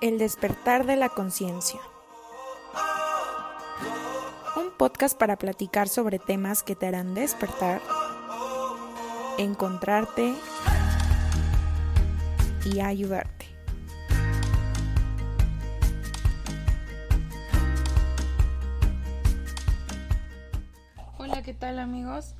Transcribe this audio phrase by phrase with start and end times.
[0.00, 1.80] El despertar de la conciencia.
[4.54, 7.80] Un podcast para platicar sobre temas que te harán despertar,
[9.38, 10.34] encontrarte
[12.64, 13.46] y ayudarte.
[21.18, 22.34] Hola, ¿qué tal amigos?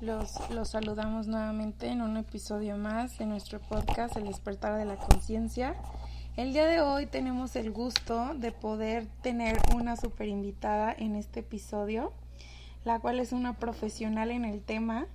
[0.00, 4.96] Los, los saludamos nuevamente en un episodio más de nuestro podcast El despertar de la
[4.96, 5.76] conciencia.
[6.36, 11.40] El día de hoy tenemos el gusto de poder tener una super invitada en este
[11.40, 12.12] episodio,
[12.84, 15.06] la cual es una profesional en el tema.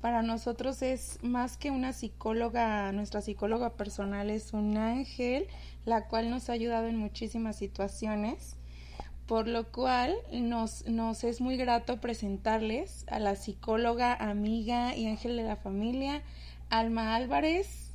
[0.00, 5.48] Para nosotros es más que una psicóloga, nuestra psicóloga personal es un ángel,
[5.84, 8.56] la cual nos ha ayudado en muchísimas situaciones
[9.26, 15.36] por lo cual nos, nos es muy grato presentarles a la psicóloga, amiga y ángel
[15.36, 16.22] de la familia,
[16.68, 17.92] Alma Álvarez.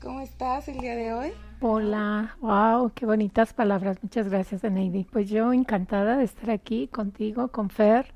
[0.00, 1.32] ¿Cómo estás el día de hoy?
[1.60, 3.98] Hola, wow, qué bonitas palabras.
[4.02, 5.04] Muchas gracias, Aneidi.
[5.04, 8.06] Pues yo encantada de estar aquí contigo, con Fer,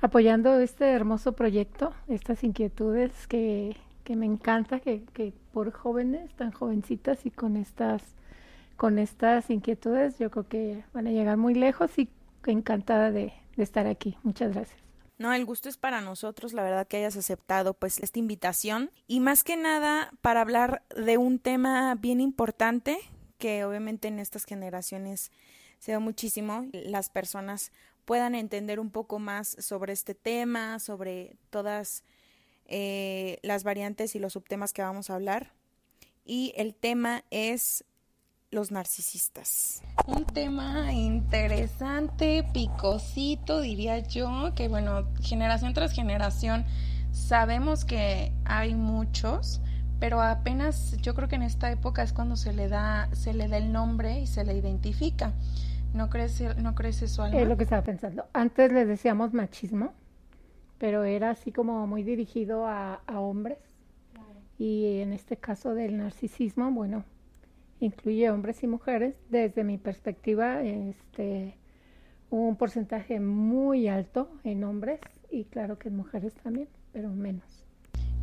[0.00, 6.50] apoyando este hermoso proyecto, estas inquietudes que, que me encanta, que, que por jóvenes, tan
[6.50, 8.02] jovencitas y con estas
[8.76, 12.08] con estas inquietudes, yo creo que van a llegar muy lejos y
[12.46, 14.16] encantada de, estar aquí.
[14.22, 14.80] Muchas gracias.
[15.18, 19.20] No, el gusto es para nosotros, la verdad que hayas aceptado pues esta invitación y
[19.20, 22.98] más que nada para hablar de un tema bien importante
[23.38, 25.30] que obviamente en estas generaciones
[25.78, 27.72] se ve muchísimo, las personas
[28.04, 32.04] puedan entender un poco más sobre este tema, sobre todas
[32.66, 35.52] eh, las variantes y los subtemas que vamos a hablar.
[36.24, 37.84] Y el tema es
[38.52, 39.82] los narcisistas.
[40.06, 46.64] Un tema interesante, picosito, diría yo, que bueno, generación tras generación
[47.12, 49.62] sabemos que hay muchos,
[49.98, 53.48] pero apenas yo creo que en esta época es cuando se le da se le
[53.48, 55.32] da el nombre y se le identifica.
[55.94, 57.38] ¿No crees, no crees eso, Alma?
[57.38, 58.26] Es lo que estaba pensando.
[58.32, 59.92] Antes le decíamos machismo,
[60.78, 63.58] pero era así como muy dirigido a, a hombres.
[64.58, 67.04] Y en este caso del narcisismo, bueno,
[67.84, 69.14] incluye hombres y mujeres.
[69.28, 71.56] Desde mi perspectiva, este,
[72.30, 75.00] un porcentaje muy alto en hombres
[75.30, 77.61] y claro que en mujeres también, pero menos.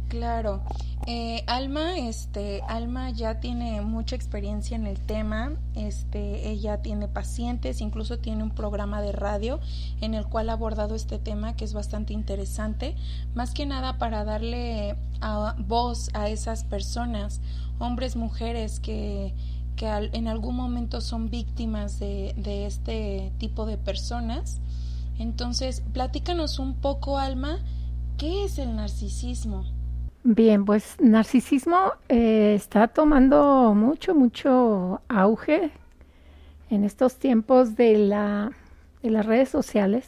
[0.09, 0.64] Claro.
[1.06, 7.80] Eh, Alma, este, Alma ya tiene mucha experiencia en el tema, este, ella tiene pacientes,
[7.80, 9.59] incluso tiene un programa de radio
[10.02, 12.96] en el cual ha abordado este tema que es bastante interesante,
[13.36, 17.40] más que nada para darle a, voz a esas personas,
[17.78, 19.36] hombres, mujeres que,
[19.75, 24.59] que en algún momento son víctimas de, de este tipo de personas.
[25.19, 27.59] Entonces, platícanos un poco, Alma,
[28.18, 29.66] ¿qué es el narcisismo?
[30.32, 35.72] Bien, pues narcisismo eh, está tomando mucho, mucho auge
[36.70, 38.52] en estos tiempos de, la,
[39.02, 40.08] de las redes sociales.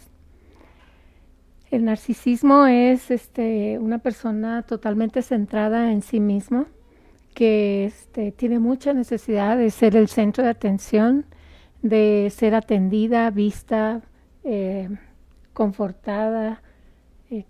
[1.71, 6.67] El narcisismo es este, una persona totalmente centrada en sí mismo,
[7.33, 11.25] que este, tiene mucha necesidad de ser el centro de atención,
[11.81, 14.01] de ser atendida, vista,
[14.43, 14.87] eh,
[15.53, 16.61] confortada,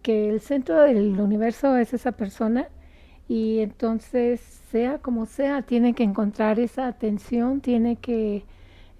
[0.03, 2.68] que el centro del universo es esa persona
[3.28, 4.40] y entonces
[4.72, 8.44] sea como sea, tiene que encontrar esa atención, tiene que,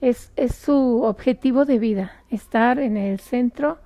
[0.02, 3.78] es, es su objetivo de vida, estar en el centro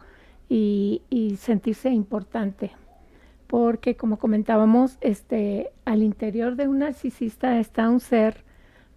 [0.48, 2.72] y, y sentirse importante.
[3.48, 8.44] Porque como comentábamos, este, al interior de un narcisista está un ser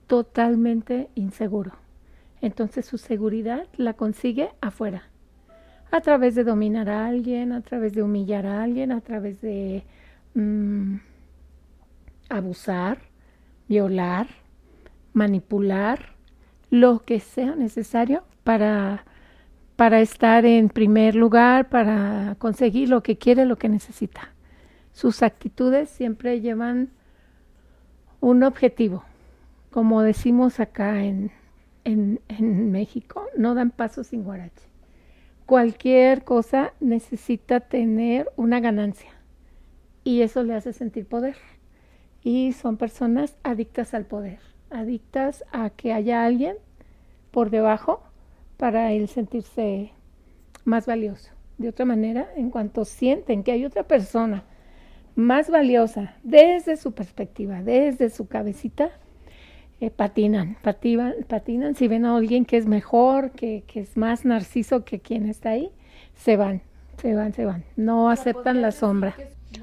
[0.07, 1.73] totalmente inseguro.
[2.41, 5.11] Entonces su seguridad la consigue afuera
[5.91, 9.85] a través de dominar a alguien, a través de humillar a alguien, a través de
[10.35, 10.97] mm,
[12.29, 12.99] abusar,
[13.69, 14.29] violar,
[15.13, 16.17] manipular,
[16.71, 19.05] lo que sea necesario para,
[19.77, 24.35] para estar en primer lugar, para conseguir lo que quiere, lo que necesita.
[24.93, 26.91] Sus actitudes siempre llevan
[28.21, 29.05] un objetivo.
[29.71, 31.31] Como decimos acá en,
[31.85, 34.69] en, en México, no dan paso sin guarache
[35.49, 39.11] cualquier cosa necesita tener una ganancia
[40.05, 41.37] y eso le hace sentir poder.
[42.23, 46.57] Y son personas adictas al poder, adictas a que haya alguien
[47.31, 48.03] por debajo
[48.59, 49.91] para él sentirse
[50.67, 51.31] más valioso.
[51.57, 54.45] De otra manera, en cuanto sienten que hay otra persona
[55.15, 58.91] más valiosa desde su perspectiva, desde su cabecita,
[59.81, 61.75] eh, patinan, patinan, patinan.
[61.75, 65.51] Si ven a alguien que es mejor, que, que, es más narciso que quien está
[65.51, 65.71] ahí,
[66.17, 66.63] se van,
[67.01, 67.65] se van, se van.
[67.77, 69.15] No aceptan la sombra.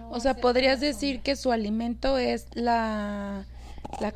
[0.09, 3.45] o sea, podrías decir que su alimento es la,
[3.99, 4.13] la,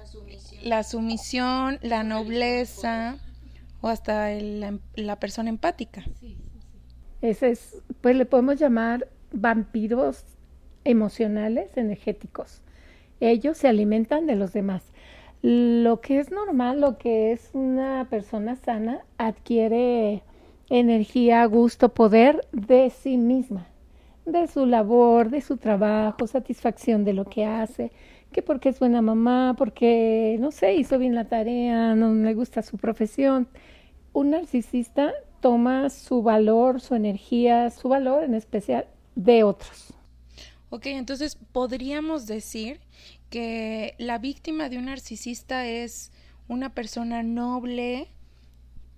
[0.63, 3.17] la sumisión, la nobleza
[3.81, 6.03] o hasta el, la persona empática.
[7.21, 10.23] Ese es, pues le podemos llamar vampiros
[10.85, 12.61] emocionales, energéticos.
[13.19, 14.83] Ellos se alimentan de los demás.
[15.41, 20.21] Lo que es normal, lo que es una persona sana, adquiere
[20.69, 23.67] energía, gusto, poder de sí misma,
[24.25, 27.91] de su labor, de su trabajo, satisfacción de lo que hace,
[28.33, 32.61] que porque es buena mamá, porque, no sé, hizo bien la tarea, no le gusta
[32.61, 33.47] su profesión.
[34.11, 39.93] Un narcisista toma su valor, su energía, su valor en especial de otros.
[40.69, 42.79] Ok, entonces podríamos decir
[43.29, 46.11] que la víctima de un narcisista es
[46.47, 48.07] una persona noble,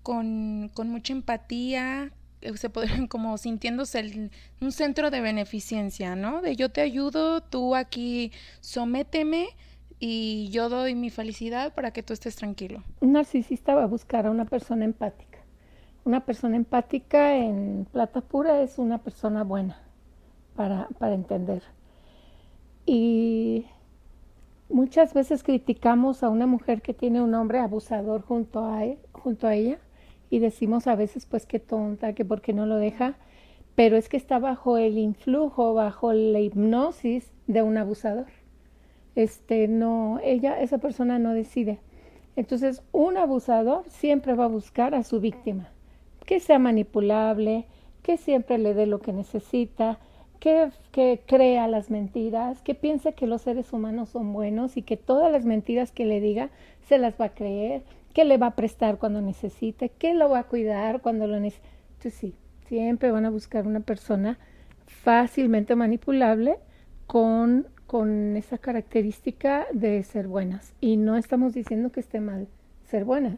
[0.04, 2.12] con, con mucha empatía,
[2.42, 4.30] eh, se podrían como sintiéndose
[4.60, 6.42] un centro de beneficencia, ¿no?
[6.42, 9.50] De yo te ayudo, tú aquí sométeme
[10.00, 12.84] y yo doy mi felicidad para que tú estés tranquilo.
[13.00, 15.38] Un narcisista va a buscar a una persona empática.
[16.04, 19.80] Una persona empática en plata pura es una persona buena
[20.56, 21.62] para, para entender.
[22.88, 23.68] Y
[24.72, 29.48] muchas veces criticamos a una mujer que tiene un hombre abusador junto a, él, junto
[29.48, 29.80] a ella
[30.30, 33.16] y decimos a veces pues qué tonta, que por qué no lo deja,
[33.76, 38.28] pero es que está bajo el influjo, bajo la hipnosis de un abusador.
[39.16, 41.80] Este no, ella, esa persona no decide.
[42.36, 45.70] Entonces, un abusador siempre va a buscar a su víctima,
[46.26, 47.66] que sea manipulable,
[48.04, 50.00] que siempre le dé lo que necesita,
[50.42, 54.98] que, que, crea las mentiras, que piense que los seres humanos son buenos y que
[54.98, 56.50] todas las mentiras que le diga
[56.88, 57.84] se las va a creer,
[58.16, 61.70] que le va a prestar cuando necesite, que lo va a cuidar cuando lo necesite.
[61.92, 62.36] Entonces sí,
[62.66, 64.40] siempre van a buscar una persona
[64.88, 66.58] fácilmente manipulable
[67.06, 70.74] con, con esa característica de ser buenas.
[70.82, 72.48] Y no estamos diciendo que esté mal
[72.90, 73.38] ser buenas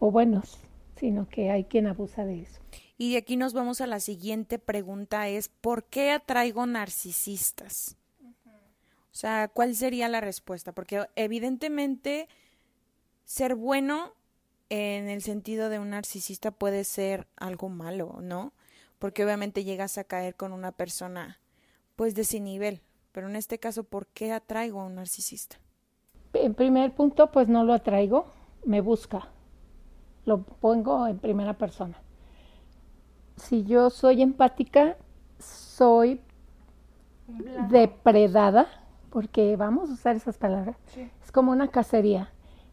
[0.00, 0.60] o buenos,
[0.96, 2.60] sino que hay quien abusa de eso.
[3.00, 7.96] Y de aquí nos vamos a la siguiente pregunta, es ¿por qué atraigo narcisistas?
[8.44, 10.72] O sea, ¿cuál sería la respuesta?
[10.72, 12.28] Porque evidentemente
[13.24, 14.12] ser bueno
[14.68, 18.52] en el sentido de un narcisista puede ser algo malo, ¿no?
[18.98, 21.40] Porque obviamente llegas a caer con una persona
[21.96, 22.82] pues de ese nivel.
[23.12, 25.56] Pero en este caso, ¿por qué atraigo a un narcisista?
[26.34, 28.30] En primer punto, pues no lo atraigo,
[28.66, 29.30] me busca.
[30.26, 32.02] Lo pongo en primera persona.
[33.40, 34.96] Si yo soy empática,
[35.38, 36.20] soy
[37.68, 38.66] depredada,
[39.10, 40.76] porque vamos a usar esas palabras.
[41.22, 42.30] Es como una cacería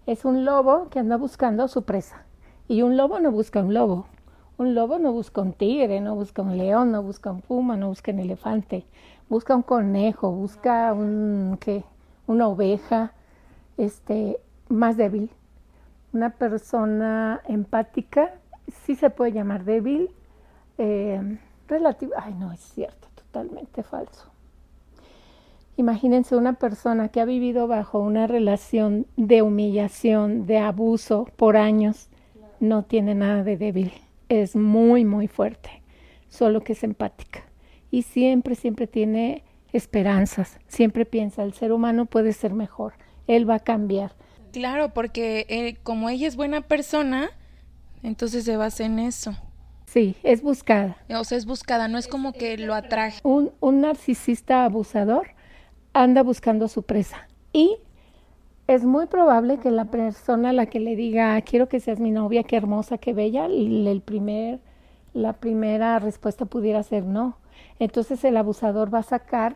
[0.08, 2.24] es un lobo que anda buscando su presa.
[2.69, 4.08] Y un lobo no busca un lobo.
[4.58, 7.90] Un lobo no busca un tigre, no busca un león, no busca un puma, no
[7.90, 8.86] busca un elefante.
[9.30, 11.84] Busca un conejo, busca un ¿qué?
[12.25, 13.12] una oveja,
[13.75, 14.40] este,
[14.70, 15.30] más débil.
[16.13, 18.34] Una persona empática
[18.86, 20.10] sí se puede llamar débil,
[20.77, 21.38] eh.
[22.18, 24.31] Ay, no, es cierto, totalmente falso.
[25.75, 32.09] Imagínense una persona que ha vivido bajo una relación de humillación, de abuso por años,
[32.59, 33.91] no tiene nada de débil,
[34.29, 35.69] es muy, muy fuerte,
[36.29, 37.47] solo que es empática
[37.91, 39.44] y siempre, siempre tiene
[39.74, 42.94] esperanzas, siempre piensa, el ser humano puede ser mejor,
[43.27, 44.13] él va a cambiar.
[44.51, 47.29] Claro, porque eh, como ella es buena persona,
[48.03, 49.36] entonces se basa en eso.
[49.88, 50.98] Sí, es buscada.
[51.10, 53.22] O sea, es buscada, no es como que lo atraje.
[53.24, 55.29] Un, un narcisista abusador
[55.94, 57.27] anda buscando su presa.
[57.53, 57.77] Y
[58.67, 62.12] es muy probable que la persona a la que le diga, quiero que seas mi
[62.12, 64.60] novia, qué hermosa, qué bella, el primer,
[65.13, 67.38] la primera respuesta pudiera ser no.
[67.79, 69.56] Entonces el abusador va a sacar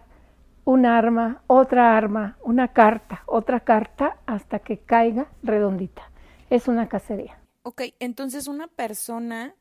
[0.63, 6.03] un arma, otra arma, una carta, otra carta, hasta que caiga redondita.
[6.49, 7.37] Es una cacería.
[7.63, 9.55] Ok, entonces una persona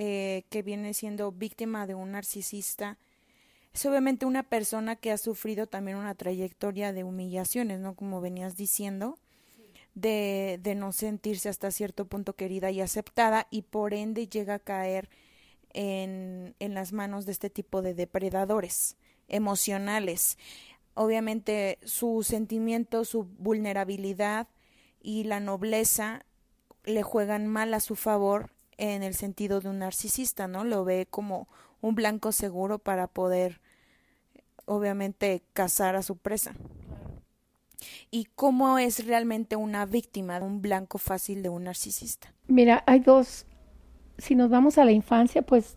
[0.00, 2.98] eh, que viene siendo víctima de un narcisista,
[3.74, 7.96] es obviamente una persona que ha sufrido también una trayectoria de humillaciones, ¿no?
[7.96, 9.18] Como venías diciendo,
[9.96, 14.58] de, de no sentirse hasta cierto punto querida y aceptada y por ende llega a
[14.60, 15.10] caer
[15.70, 20.38] en, en las manos de este tipo de depredadores emocionales.
[20.94, 24.46] Obviamente su sentimiento, su vulnerabilidad
[25.02, 26.24] y la nobleza
[26.84, 30.64] le juegan mal a su favor en el sentido de un narcisista, ¿no?
[30.64, 31.48] Lo ve como
[31.80, 33.60] un blanco seguro para poder,
[34.64, 36.54] obviamente, cazar a su presa.
[38.10, 42.32] ¿Y cómo es realmente una víctima, un blanco fácil de un narcisista?
[42.46, 43.46] Mira, hay dos.
[44.16, 45.76] Si nos vamos a la infancia, pues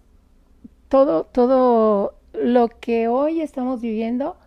[0.88, 4.38] todo, todo lo que hoy estamos viviendo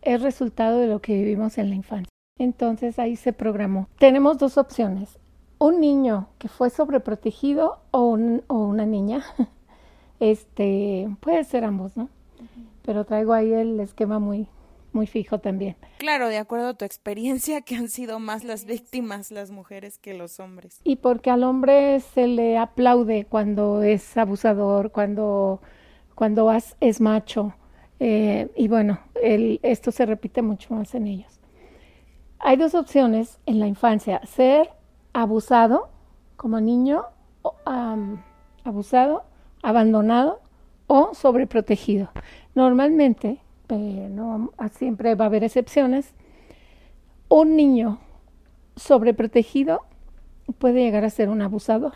[0.00, 2.08] es resultado de lo que vivimos en la infancia.
[2.38, 3.88] Entonces ahí se programó.
[3.98, 5.18] Tenemos dos opciones.
[5.62, 9.22] Un niño que fue sobreprotegido o, o una niña.
[10.18, 12.08] Este, puede ser ambos, ¿no?
[12.84, 14.46] Pero traigo ahí el esquema muy,
[14.92, 15.74] muy fijo también.
[15.98, 20.14] Claro, de acuerdo a tu experiencia, que han sido más las víctimas las mujeres que
[20.14, 20.80] los hombres.
[20.84, 25.60] Y porque al hombre se le aplaude cuando es abusador, cuando,
[26.14, 27.54] cuando es macho.
[27.98, 31.40] Eh, y bueno, el, esto se repite mucho más en ellos.
[32.38, 34.70] Hay dos opciones en la infancia, ser
[35.12, 35.88] abusado
[36.36, 37.04] como niño,
[38.64, 39.24] abusado,
[39.62, 40.40] abandonado
[40.86, 42.10] o sobreprotegido.
[42.54, 46.14] Normalmente, eh, no, siempre va a haber excepciones,
[47.28, 47.98] un niño
[48.76, 49.82] sobreprotegido
[50.58, 51.94] puede llegar a ser un abusador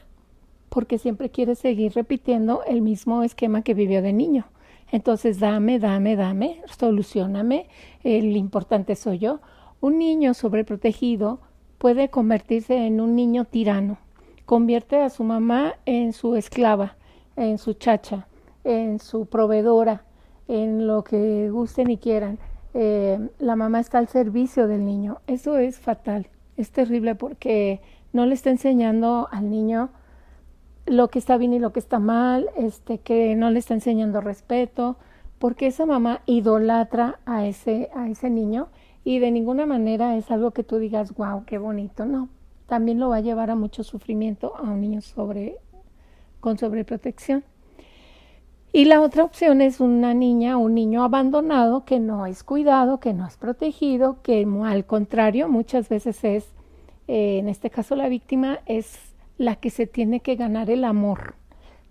[0.68, 4.46] porque siempre quiere seguir repitiendo el mismo esquema que vivió de niño.
[4.92, 7.68] Entonces, dame, dame, dame, solucioname,
[8.04, 9.40] el importante soy yo.
[9.80, 11.40] Un niño sobreprotegido
[11.78, 13.98] puede convertirse en un niño tirano,
[14.44, 16.96] convierte a su mamá en su esclava,
[17.36, 18.26] en su chacha,
[18.64, 20.04] en su proveedora,
[20.48, 22.38] en lo que gusten y quieran.
[22.74, 25.18] Eh, la mamá está al servicio del niño.
[25.26, 27.80] Eso es fatal, es terrible porque
[28.12, 29.90] no le está enseñando al niño
[30.86, 34.20] lo que está bien y lo que está mal, este, que no le está enseñando
[34.20, 34.96] respeto,
[35.38, 38.68] porque esa mamá idolatra a ese, a ese niño
[39.06, 42.28] y de ninguna manera es algo que tú digas, wow, qué bonito, no.
[42.66, 45.58] También lo va a llevar a mucho sufrimiento a un niño sobre,
[46.40, 47.44] con sobreprotección.
[48.72, 52.98] Y la otra opción es una niña o un niño abandonado que no es cuidado,
[52.98, 56.52] que no es protegido, que al contrario muchas veces es,
[57.06, 61.36] eh, en este caso la víctima es la que se tiene que ganar el amor,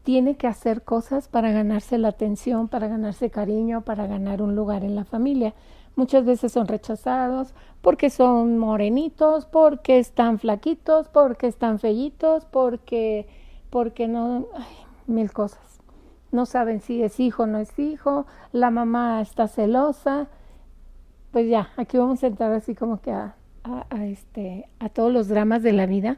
[0.04, 4.84] tiene que hacer cosas para ganarse la atención, para ganarse cariño, para ganar un lugar
[4.84, 5.54] en la familia.
[5.96, 13.28] Muchas veces son rechazados porque son morenitos, porque están flaquitos, porque están fellitos, porque,
[13.70, 14.48] porque no,
[15.08, 15.80] mil cosas.
[16.32, 20.28] No saben si es hijo o no es hijo, la mamá está celosa.
[21.32, 25.28] Pues ya, aquí vamos a entrar así como que a, a, este, a todos los
[25.28, 26.18] dramas de la vida.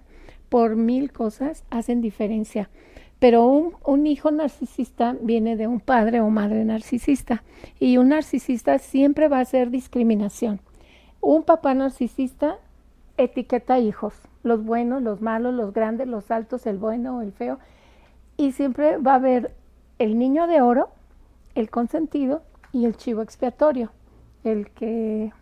[0.50, 2.70] Por mil cosas hacen diferencia
[3.20, 7.44] pero un, un, hijo narcisista viene de un padre o madre narcisista
[7.80, 10.60] y un narcisista siempre va a ser discriminación.
[11.20, 12.58] Un papá narcisista
[13.18, 17.60] etiqueta hijos, los buenos, los malos, los grandes, los altos, el bueno el feo,
[18.38, 19.56] y siempre va a haber
[20.00, 20.90] el niño de oro,
[21.56, 23.92] el consentido y el chivo expiatorio,
[24.44, 25.34] el que,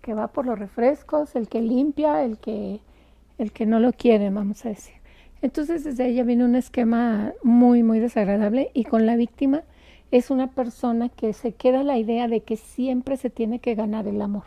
[0.00, 2.80] que va por los refrescos, el que limpia, el que,
[3.38, 4.99] el que no lo quiere, vamos a decir.
[5.42, 9.62] Entonces desde ella viene un esquema muy, muy desagradable y con la víctima
[10.10, 14.06] es una persona que se queda la idea de que siempre se tiene que ganar
[14.06, 14.44] el amor.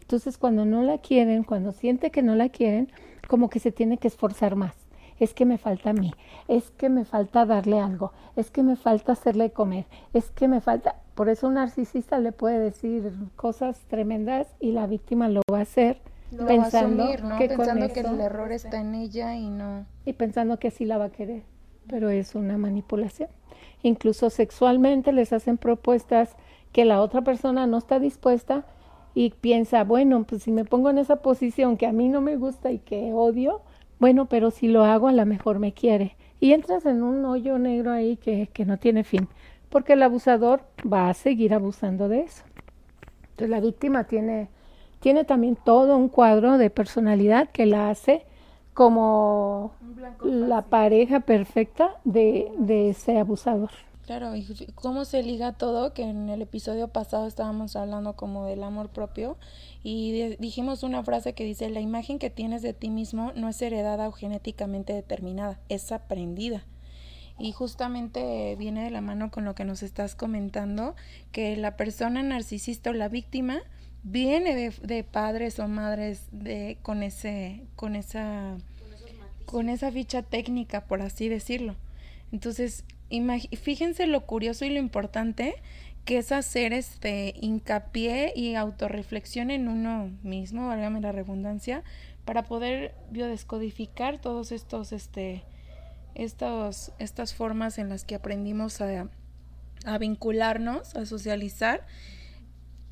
[0.00, 2.92] Entonces cuando no la quieren, cuando siente que no la quieren,
[3.26, 4.74] como que se tiene que esforzar más.
[5.18, 6.12] Es que me falta a mí,
[6.48, 10.60] es que me falta darle algo, es que me falta hacerle comer, es que me
[10.60, 10.96] falta...
[11.14, 15.62] Por eso un narcisista le puede decir cosas tremendas y la víctima lo va a
[15.62, 16.00] hacer
[16.46, 17.06] pensando
[17.38, 20.98] que pensando que el error está en ella y no y pensando que así la
[20.98, 21.42] va a querer,
[21.88, 23.28] pero es una manipulación.
[23.82, 26.36] Incluso sexualmente les hacen propuestas
[26.72, 28.64] que la otra persona no está dispuesta
[29.14, 32.36] y piensa, bueno, pues si me pongo en esa posición que a mí no me
[32.36, 33.62] gusta y que odio,
[33.98, 36.16] bueno, pero si lo hago a lo mejor me quiere.
[36.40, 39.28] Y entras en un hoyo negro ahí que, que no tiene fin,
[39.68, 42.44] porque el abusador va a seguir abusando de eso.
[43.22, 44.48] Entonces la víctima tiene
[45.02, 48.24] tiene también todo un cuadro de personalidad que la hace
[48.72, 49.72] como
[50.22, 53.70] la pareja perfecta de, de ese abusador.
[54.06, 58.62] Claro, y cómo se liga todo, que en el episodio pasado estábamos hablando como del
[58.62, 59.36] amor propio
[59.82, 63.60] y dijimos una frase que dice, la imagen que tienes de ti mismo no es
[63.60, 66.64] heredada o genéticamente determinada, es aprendida.
[67.38, 70.94] Y justamente viene de la mano con lo que nos estás comentando,
[71.32, 73.62] que la persona narcisista o la víctima
[74.02, 78.56] viene de, padres o madres de con ese con esa
[79.46, 81.76] con esa ficha técnica por así decirlo.
[82.32, 82.84] Entonces
[83.60, 85.54] fíjense lo curioso y lo importante
[86.04, 91.84] que es hacer este hincapié y autorreflexión en uno mismo válgame la redundancia
[92.24, 95.44] para poder biodescodificar todos estos este
[96.14, 99.08] estos estas formas en las que aprendimos a,
[99.84, 101.86] a vincularnos a socializar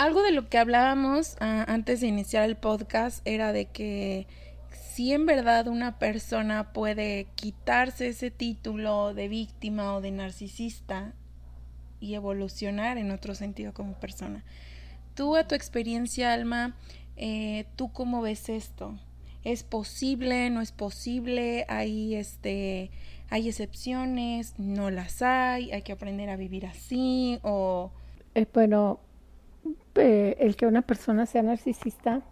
[0.00, 4.26] algo de lo que hablábamos ah, antes de iniciar el podcast era de que
[4.70, 11.12] si en verdad una persona puede quitarse ese título de víctima o de narcisista
[12.00, 14.42] y evolucionar en otro sentido como persona.
[15.14, 16.76] Tú a tu experiencia, Alma,
[17.16, 18.98] eh, ¿tú cómo ves esto?
[19.44, 20.48] ¿Es posible?
[20.48, 21.66] ¿No es posible?
[21.68, 22.90] ¿Hay, este,
[23.28, 24.54] ¿Hay excepciones?
[24.58, 25.72] ¿No las hay?
[25.72, 27.38] ¿Hay que aprender a vivir así?
[27.42, 27.92] O...
[28.34, 29.00] Eh, bueno,
[29.94, 32.22] eh, el que una persona sea narcisista,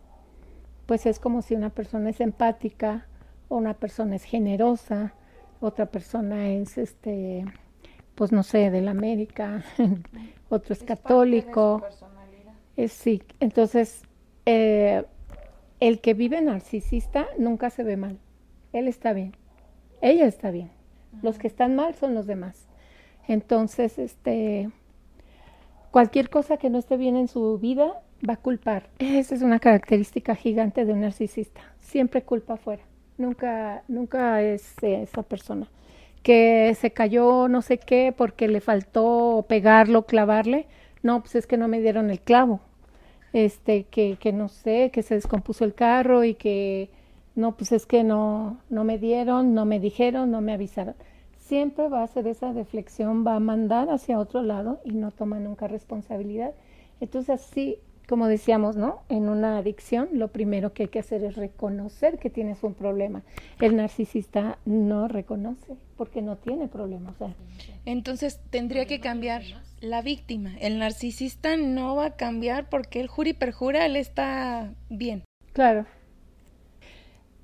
[0.86, 3.06] pues es como si una persona es empática,
[3.48, 5.14] o una persona es generosa,
[5.60, 7.44] otra persona es, este,
[8.14, 9.64] pues no sé, de la América,
[10.48, 11.82] otro es, católico.
[12.76, 14.02] Es, sí, entonces
[14.46, 15.04] eh,
[15.80, 18.18] el que vive narcisista nunca se ve mal.
[18.72, 19.34] Él está bien.
[20.00, 20.70] Ella está bien.
[21.22, 22.68] Los que están mal son los demás.
[23.26, 24.70] Entonces, este,
[25.90, 28.88] cualquier cosa que no esté bien en su vida va a culpar.
[28.98, 31.60] Esa es una característica gigante de un narcisista.
[31.80, 32.82] Siempre culpa afuera.
[33.16, 35.68] Nunca, nunca es esa persona
[36.22, 40.66] que se cayó no sé qué porque le faltó pegarlo, clavarle.
[41.02, 42.60] No, pues es que no me dieron el clavo
[43.32, 46.90] este, que, que no sé, que se descompuso el carro y que
[47.34, 50.94] no, pues es que no, no me dieron, no me dijeron, no me avisaron.
[51.48, 55.38] Siempre va a hacer esa reflexión, va a mandar hacia otro lado y no toma
[55.40, 56.52] nunca responsabilidad.
[57.00, 59.00] Entonces, así como decíamos, ¿no?
[59.08, 63.22] En una adicción, lo primero que hay que hacer es reconocer que tienes un problema.
[63.60, 67.14] El narcisista no reconoce porque no tiene problema.
[67.86, 69.42] Entonces, tendría que cambiar
[69.80, 70.54] la víctima.
[70.60, 75.24] El narcisista no va a cambiar porque el jura y perjura, él está bien.
[75.54, 75.86] Claro.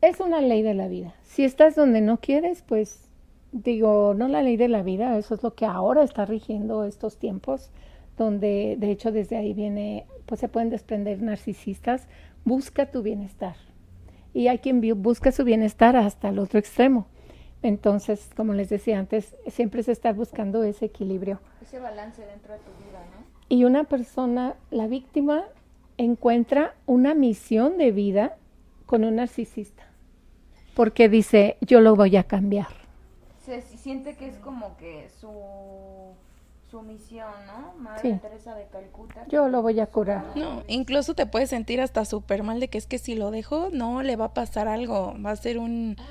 [0.03, 1.15] Es una ley de la vida.
[1.23, 3.11] Si estás donde no quieres, pues
[3.55, 7.17] digo, no la ley de la vida, eso es lo que ahora está rigiendo estos
[7.17, 7.71] tiempos,
[8.19, 12.09] donde de hecho desde ahí viene, pues se pueden desprender narcisistas,
[12.45, 13.55] busca tu bienestar.
[14.35, 17.07] Y hay quien busca su bienestar hasta el otro extremo.
[17.63, 21.41] Entonces, como les decía antes, siempre se está buscando ese equilibrio.
[21.63, 23.25] Ese balance dentro de tu vida, ¿no?
[23.49, 25.45] Y una persona, la víctima,
[25.97, 28.37] encuentra una misión de vida
[28.87, 29.85] con un narcisista.
[30.75, 32.84] Porque dice, yo lo voy a cambiar.
[33.45, 36.15] Se siente que es como que su,
[36.71, 37.75] su misión, ¿no?
[37.79, 39.27] Madre Teresa de Calcuta.
[39.29, 40.25] Yo lo voy a curar.
[40.35, 43.69] No, incluso te puedes sentir hasta súper mal de que es que si lo dejo,
[43.71, 45.15] no, le va a pasar algo.
[45.25, 45.97] Va a ser un...
[45.99, 46.05] Ah,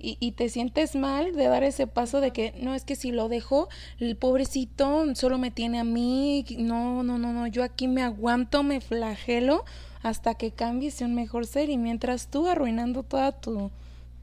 [0.00, 3.10] y, y, te sientes mal de dar ese paso de que no es que si
[3.10, 7.88] lo dejo el pobrecito solo me tiene a mí no no no no yo aquí
[7.88, 9.64] me aguanto me flagelo
[10.04, 13.72] hasta que cambies un mejor ser y mientras tú arruinando toda tu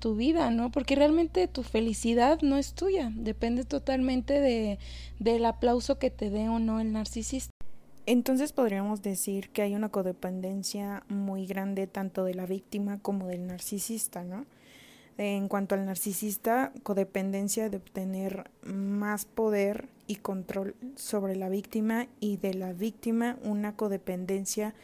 [0.06, 4.78] tu vida no porque realmente tu felicidad no es tuya depende totalmente de
[5.18, 7.50] del aplauso que te dé o no el narcisista
[8.06, 13.48] entonces podríamos decir que hay una codependencia muy grande tanto de la víctima como del
[13.48, 14.46] narcisista, ¿no?
[15.18, 22.38] En cuanto al narcisista, codependencia de obtener más poder y control sobre la víctima y
[22.38, 24.76] de la víctima una codependencia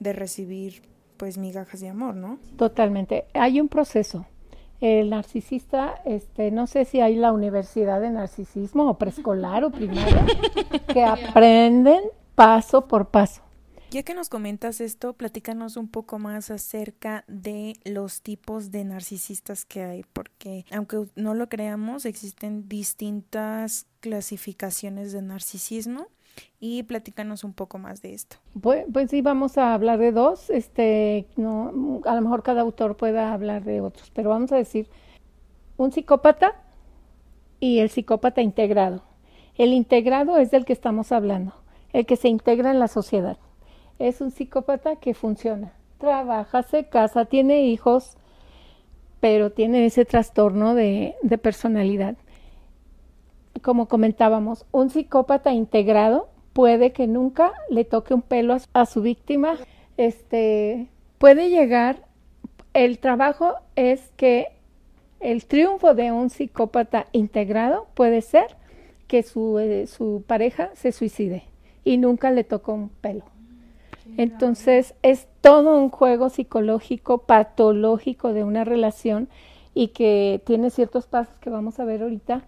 [0.00, 0.82] de recibir
[1.16, 2.40] pues migajas de amor, ¿no?
[2.56, 3.26] Totalmente.
[3.34, 4.26] Hay un proceso.
[4.84, 10.26] El narcisista, este, no sé si hay la universidad de narcisismo o preescolar o primaria,
[10.92, 12.02] que aprenden
[12.34, 13.40] paso por paso.
[13.90, 19.64] Ya que nos comentas esto, platícanos un poco más acerca de los tipos de narcisistas
[19.64, 26.08] que hay, porque aunque no lo creamos, existen distintas clasificaciones de narcisismo
[26.60, 28.36] y platícanos un poco más de esto.
[28.60, 33.32] Pues, sí, vamos a hablar de dos, este, no, a lo mejor cada autor pueda
[33.32, 34.88] hablar de otros, pero vamos a decir
[35.76, 36.54] un psicópata
[37.60, 39.02] y el psicópata integrado.
[39.56, 41.54] El integrado es del que estamos hablando,
[41.92, 43.38] el que se integra en la sociedad
[43.98, 45.72] es un psicópata que funciona.
[45.98, 48.16] Trabaja, se casa, tiene hijos,
[49.20, 52.16] pero tiene ese trastorno de personalidad.
[53.62, 59.56] Como comentábamos, un psicópata integrado puede que nunca le toque un pelo a, su víctima.
[59.96, 60.88] Este
[61.18, 62.04] puede llegar.
[62.72, 64.48] El trabajo es que
[65.20, 68.56] el triunfo de un psicópata integrado puede ser
[69.06, 71.44] que su, eh, su pareja se suicide
[71.84, 73.24] y nunca le tocó un pelo.
[74.16, 79.28] Entonces es todo un juego psicológico, patológico de una relación
[79.72, 82.42] y que tiene ciertos pasos que vamos a ver ahorita.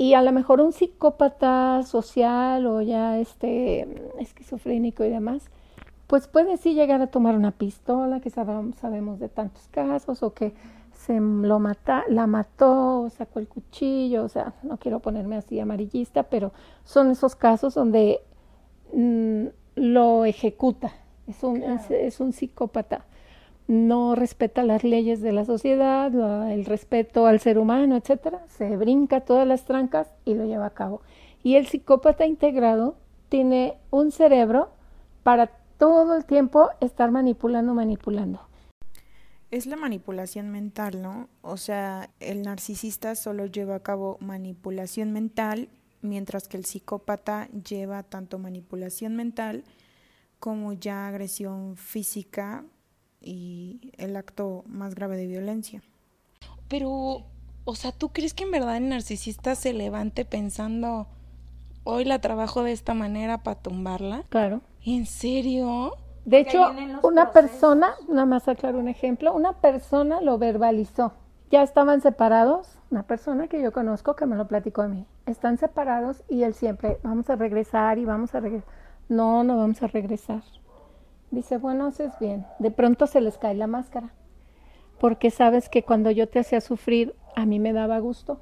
[0.00, 3.86] Y a lo mejor un psicópata social o ya este
[4.18, 5.50] esquizofrénico y demás,
[6.06, 10.32] pues puede sí llegar a tomar una pistola, que sabemos, sabemos de tantos casos, o
[10.32, 10.54] que
[10.94, 16.22] se lo mata, la mató, sacó el cuchillo, o sea, no quiero ponerme así amarillista,
[16.22, 18.22] pero son esos casos donde
[18.94, 20.94] mm, lo ejecuta.
[21.26, 23.04] Es un, es, un psicópata.
[23.70, 26.12] No respeta las leyes de la sociedad,
[26.50, 28.44] el respeto al ser humano, etcétera.
[28.48, 31.02] Se brinca todas las trancas y lo lleva a cabo.
[31.44, 32.96] Y el psicópata integrado
[33.28, 34.70] tiene un cerebro
[35.22, 38.40] para todo el tiempo estar manipulando, manipulando.
[39.52, 41.28] Es la manipulación mental, ¿no?
[41.40, 45.68] O sea, el narcisista solo lleva a cabo manipulación mental,
[46.02, 49.62] mientras que el psicópata lleva tanto manipulación mental
[50.40, 52.64] como ya agresión física
[53.20, 55.82] y el acto más grave de violencia.
[56.68, 57.24] Pero,
[57.64, 61.06] o sea, ¿tú crees que en verdad el narcisista se levante pensando,
[61.84, 64.24] hoy la trabajo de esta manera para tumbarla?
[64.28, 64.60] Claro.
[64.84, 65.96] ¿En serio?
[66.24, 66.70] De hecho,
[67.02, 71.12] una persona, nada más aclaro un ejemplo, una persona lo verbalizó.
[71.50, 75.06] Ya estaban separados, una persona que yo conozco que me lo platicó a mí.
[75.26, 78.68] Están separados y él siempre, vamos a regresar y vamos a regresar.
[79.08, 80.42] No, no vamos a regresar.
[81.30, 82.44] Dice, bueno, haces bien.
[82.58, 84.12] De pronto se les cae la máscara.
[84.98, 88.40] Porque sabes que cuando yo te hacía sufrir, a mí me daba gusto.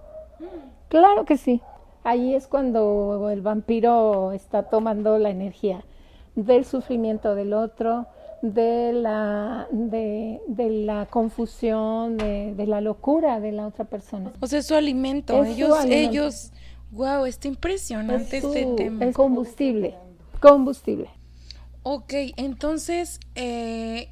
[0.89, 1.61] Claro que sí.
[2.05, 5.85] Ahí es cuando el vampiro está tomando la energía
[6.35, 8.07] del sufrimiento del otro,
[8.43, 14.33] de la, de, la confusión, de, la locura de la otra persona.
[14.41, 15.45] O sea, es su alimento.
[15.45, 16.53] ellos, ellos,
[16.93, 19.05] wow, está impresionante este tema.
[19.05, 19.97] Es combustible,
[20.41, 21.11] combustible.
[21.91, 24.11] Ok, entonces, eh,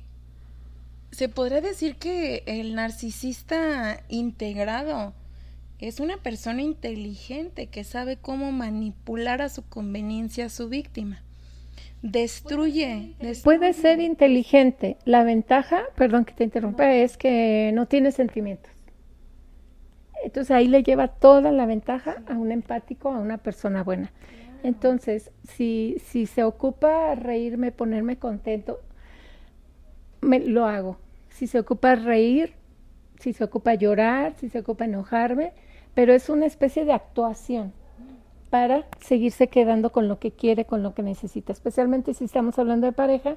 [1.10, 5.12] se podría decir que el narcisista integrado
[5.78, 11.22] es una persona inteligente que sabe cómo manipular a su conveniencia a su víctima
[12.00, 14.96] destruye, Puede ser inteligente.
[15.04, 18.72] La ventaja, perdón que te interrumpa, es que no tiene sentimientos.
[20.24, 24.12] Entonces ahí le lleva toda la ventaja a un empático, a una persona buena.
[24.62, 28.80] Entonces, si, si se ocupa reírme, ponerme contento,
[30.20, 30.98] me, lo hago.
[31.28, 32.54] Si se ocupa reír,
[33.20, 35.52] si se ocupa llorar, si se ocupa enojarme,
[35.94, 37.72] pero es una especie de actuación
[38.50, 41.52] para seguirse quedando con lo que quiere, con lo que necesita.
[41.52, 43.36] Especialmente si estamos hablando de pareja,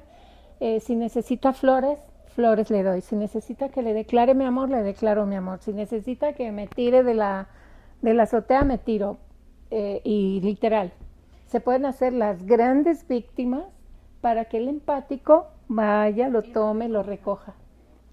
[0.60, 1.98] eh, si necesita flores,
[2.34, 3.00] flores le doy.
[3.00, 5.60] Si necesita que le declare mi amor, le declaro mi amor.
[5.60, 7.48] Si necesita que me tire de la,
[8.02, 9.18] de la azotea, me tiro.
[9.70, 10.92] Eh, y literal,
[11.50, 13.64] se pueden hacer las grandes víctimas
[14.20, 17.54] para que el empático vaya, lo tome, lo recoja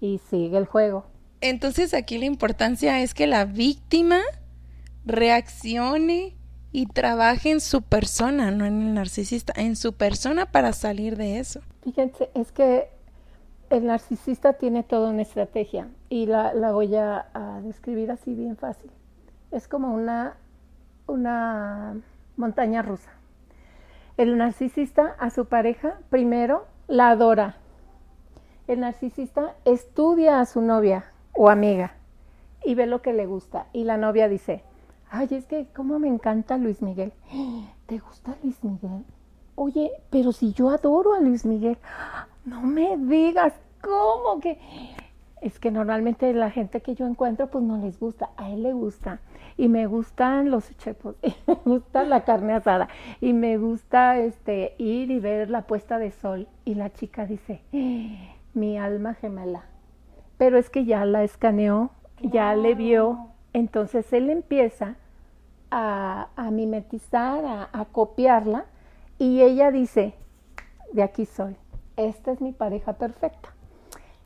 [0.00, 1.04] y sigue el juego.
[1.40, 4.20] Entonces aquí la importancia es que la víctima
[5.04, 6.36] reaccione
[6.72, 11.38] y trabaje en su persona, no en el narcisista, en su persona para salir de
[11.38, 11.60] eso.
[11.82, 12.88] Fíjense, es que
[13.70, 17.26] el narcisista tiene toda una estrategia y la, la voy a,
[17.62, 18.90] describir así bien fácil.
[19.52, 20.36] Es como una,
[21.06, 21.94] una
[22.36, 23.17] montaña rusa.
[24.18, 27.54] El narcisista a su pareja primero la adora.
[28.66, 31.94] El narcisista estudia a su novia o amiga
[32.64, 34.64] y ve lo que le gusta y la novia dice,
[35.08, 37.12] Ay, es que cómo me encanta Luis Miguel.
[37.86, 39.04] ¿Te gusta Luis Miguel?
[39.54, 41.78] Oye, pero si yo adoro a Luis Miguel,
[42.44, 44.58] no me digas, ¿cómo que?
[45.40, 48.72] Es que normalmente la gente que yo encuentro pues no les gusta, a él le
[48.72, 49.20] gusta.
[49.56, 52.88] Y me gustan los chepos, y me gusta la carne asada,
[53.20, 56.48] y me gusta este ir y ver la puesta de sol.
[56.64, 57.62] Y la chica dice,
[58.54, 59.64] mi alma gemela.
[60.36, 64.96] Pero es que ya la escaneó, ya le vio entonces él empieza
[65.70, 68.66] a, mimetizar, a, copiarla,
[69.18, 70.14] y ella dice,
[70.92, 71.56] de aquí soy,
[71.96, 73.52] esta es mi pareja perfecta.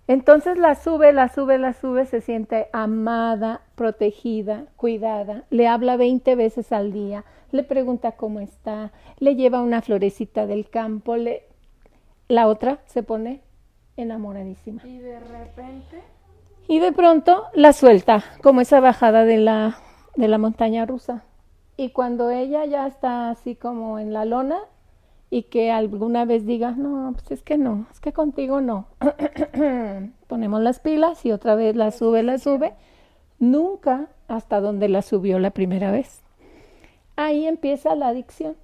[0.09, 6.35] Entonces la sube, la sube, la sube, se siente amada, protegida, cuidada, le habla 20
[6.35, 11.45] veces al día, le pregunta cómo está, le lleva una florecita del campo, le...
[12.29, 13.41] la otra se pone
[13.97, 14.83] enamoradísima.
[14.85, 16.03] Y de repente
[16.69, 19.79] y de pronto la suelta, como esa bajada de la,
[20.17, 21.25] de la montaña rusa.
[21.77, 24.59] Y cuando ella ya está así como en la lona
[25.33, 28.85] y que alguna vez diga, no, pues es que no, es que contigo no,
[30.27, 32.75] ponemos las pilas y otra vez la sube, la sube,
[33.39, 36.21] nunca hasta donde la subió la primera vez.
[37.17, 38.57] Ahí empieza la adicción.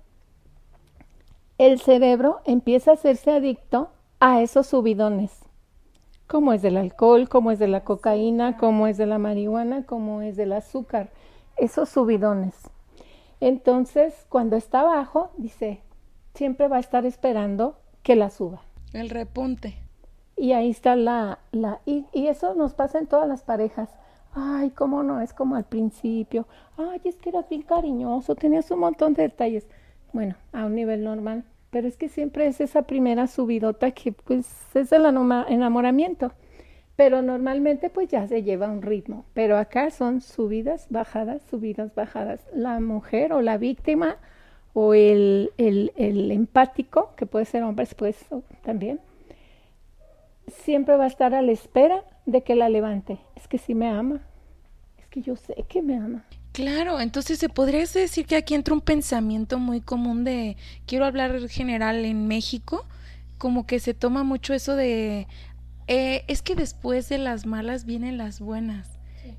[1.56, 3.88] El cerebro empieza a hacerse adicto
[4.20, 5.48] a esos subidones
[6.26, 10.20] como es del alcohol, como es de la cocaína, como es de la marihuana, como
[10.20, 11.08] es del azúcar,
[11.56, 12.54] esos subidones.
[13.40, 15.80] Entonces, cuando está abajo, dice,
[16.38, 18.62] siempre va a estar esperando que la suba.
[18.92, 19.74] El repunte.
[20.36, 23.90] Y ahí está la, la, y, y eso nos pasa en todas las parejas.
[24.34, 26.46] Ay, cómo no, es como al principio.
[26.76, 29.66] Ay, es que eras bien cariñoso, tenías un montón de detalles.
[30.12, 34.46] Bueno, a un nivel normal, pero es que siempre es esa primera subidota que pues
[34.74, 36.32] es el enamoramiento.
[36.94, 39.24] Pero normalmente pues ya se lleva un ritmo.
[39.34, 42.40] Pero acá son subidas, bajadas, subidas, bajadas.
[42.54, 44.18] La mujer o la víctima
[44.74, 48.26] o el, el, el empático, que puede ser hombre pues
[48.62, 49.00] también,
[50.48, 53.18] siempre va a estar a la espera de que la levante.
[53.36, 54.20] Es que sí me ama,
[54.98, 56.24] es que yo sé que me ama.
[56.52, 61.48] Claro, entonces se podría decir que aquí entra un pensamiento muy común de, quiero hablar
[61.48, 62.84] general en México,
[63.36, 65.28] como que se toma mucho eso de,
[65.86, 68.97] eh, es que después de las malas vienen las buenas.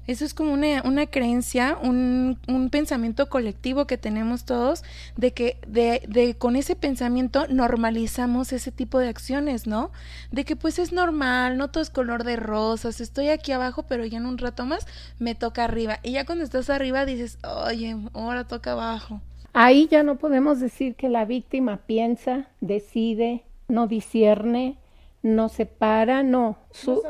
[0.10, 4.84] Eso es como una, una creencia, un, un, pensamiento colectivo que tenemos todos
[5.18, 9.92] de que de, de, con ese pensamiento normalizamos ese tipo de acciones, ¿no?
[10.32, 14.04] De que pues es normal, no todo es color de rosas, estoy aquí abajo, pero
[14.04, 14.88] ya en un rato más
[15.20, 16.00] me toca arriba.
[16.02, 19.22] Y ya cuando estás arriba dices, oye, ahora toca abajo.
[19.54, 24.76] Ahí ya no podemos decir que la víctima piensa, decide, no discierne,
[25.22, 26.58] no separa, no.
[26.72, 27.04] Su,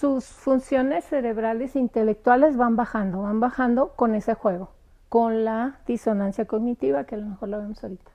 [0.00, 4.70] sus funciones cerebrales e intelectuales van bajando, van bajando con ese juego,
[5.10, 8.10] con la disonancia cognitiva, que a lo mejor lo vemos ahorita.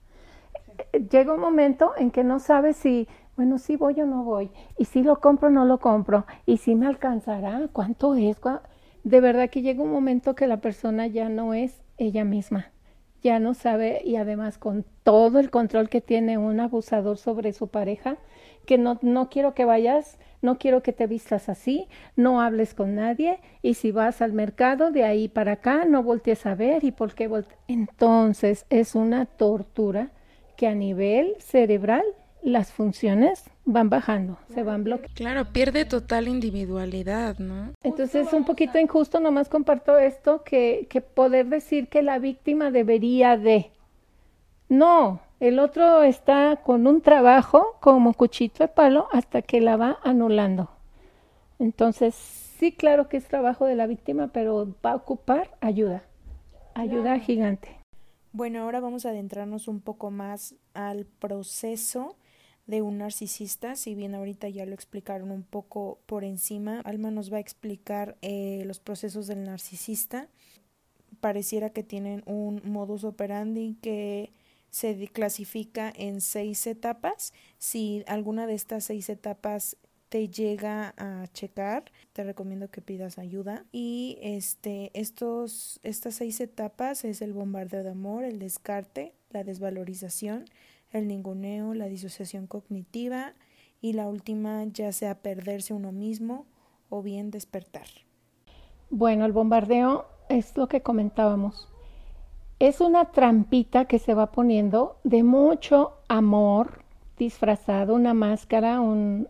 [1.11, 4.85] Llega un momento en que no sabe si, bueno, si voy o no voy, y
[4.85, 8.37] si lo compro o no lo compro, y si me alcanzará, cuánto es.
[9.03, 12.71] De verdad que llega un momento que la persona ya no es ella misma
[13.25, 17.69] ya no sabe y además con todo el control que tiene un abusador sobre su
[17.69, 18.17] pareja,
[18.67, 22.95] que no, no quiero que vayas, no quiero que te vistas así, no hables con
[22.95, 26.91] nadie y si vas al mercado de ahí para acá no voltees a ver y
[26.91, 27.29] por qué
[27.67, 30.11] Entonces es una tortura
[30.55, 32.03] que a nivel cerebral
[32.41, 35.15] las funciones van bajando, se van bloqueando.
[35.15, 37.73] Claro, pierde total individualidad, ¿no?
[37.81, 42.69] Entonces es un poquito injusto, nomás comparto esto, que, que poder decir que la víctima
[42.69, 43.71] debería de.
[44.69, 49.99] No, el otro está con un trabajo como cuchito de palo hasta que la va
[50.03, 50.69] anulando.
[51.59, 56.03] Entonces, sí, claro que es trabajo de la víctima, pero va a ocupar ayuda,
[56.73, 57.77] ayuda gigante.
[58.33, 62.17] Bueno, ahora vamos a adentrarnos un poco más al proceso
[62.67, 67.31] de un narcisista, si bien ahorita ya lo explicaron un poco por encima, Alma nos
[67.31, 70.27] va a explicar eh, los procesos del narcisista.
[71.21, 74.33] Pareciera que tienen un modus operandi que
[74.75, 77.31] se clasifica en seis etapas.
[77.57, 79.77] Si alguna de estas seis etapas
[80.09, 83.63] te llega a checar, te recomiendo que pidas ayuda.
[83.71, 90.43] Y este, estos, estas seis etapas es el bombardeo de amor, el descarte, la desvalorización,
[90.91, 93.33] el ninguneo, la disociación cognitiva
[93.79, 96.47] y la última ya sea perderse uno mismo
[96.89, 97.87] o bien despertar.
[98.89, 101.69] Bueno, el bombardeo es lo que comentábamos.
[102.59, 106.83] Es una trampita que se va poniendo de mucho amor
[107.17, 109.27] disfrazado, una máscara, un,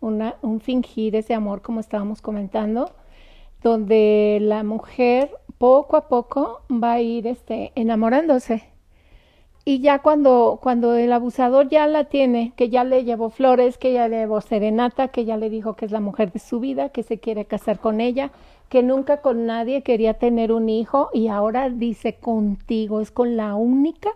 [0.00, 2.90] un fingir ese amor como estábamos comentando,
[3.62, 8.64] donde la mujer poco a poco va a ir este, enamorándose.
[9.64, 13.92] Y ya cuando, cuando el abusador ya la tiene, que ya le llevó flores, que
[13.92, 16.88] ya le llevó serenata, que ya le dijo que es la mujer de su vida,
[16.88, 18.30] que se quiere casar con ella,
[18.68, 23.54] que nunca con nadie quería tener un hijo y ahora dice contigo, es con la
[23.54, 24.10] única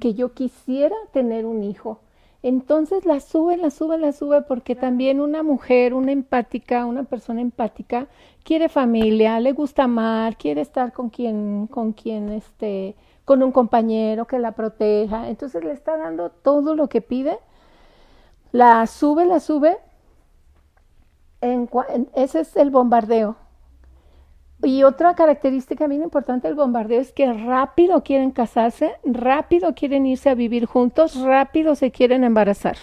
[0.00, 2.00] que yo quisiera tener un hijo.
[2.42, 7.40] Entonces la sube, la sube, la sube, porque también una mujer, una empática, una persona
[7.40, 8.06] empática,
[8.44, 14.26] quiere familia, le gusta amar, quiere estar con quien, con quien este, con un compañero
[14.26, 15.28] que la proteja.
[15.28, 17.38] Entonces le está dando todo lo que pide.
[18.52, 19.78] La sube, la sube.
[21.40, 21.68] En,
[22.14, 23.36] ese es el bombardeo.
[24.62, 30.30] Y otra característica bien importante del bombardeo es que rápido quieren casarse, rápido quieren irse
[30.30, 32.76] a vivir juntos, rápido se quieren embarazar.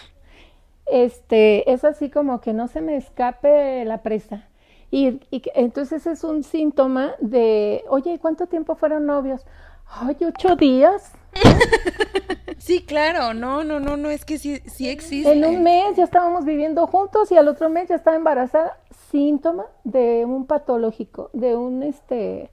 [0.85, 4.47] Este, es así como que no se me escape la presa.
[4.89, 9.45] Y, y entonces es un síntoma de, oye, ¿cuánto tiempo fueron novios?
[9.87, 11.11] Ay, ocho días.
[12.57, 15.31] sí, claro, no, no, no, no, es que sí, sí existe.
[15.31, 18.77] En un mes ya estábamos viviendo juntos y al otro mes ya estaba embarazada.
[19.15, 22.51] Síntoma de un patológico, de un este,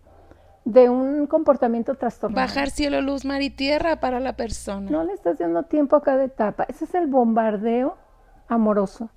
[0.65, 2.41] de un comportamiento trastornado.
[2.41, 4.89] Bajar cielo, luz, mar y tierra para la persona.
[4.89, 6.63] No le estás dando tiempo a cada etapa.
[6.69, 7.97] Ese es el bombardeo
[8.47, 9.11] amoroso.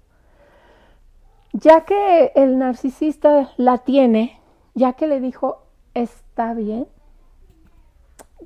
[1.54, 4.40] Ya que el narcisista la tiene,
[4.74, 6.88] ya que le dijo, está bien,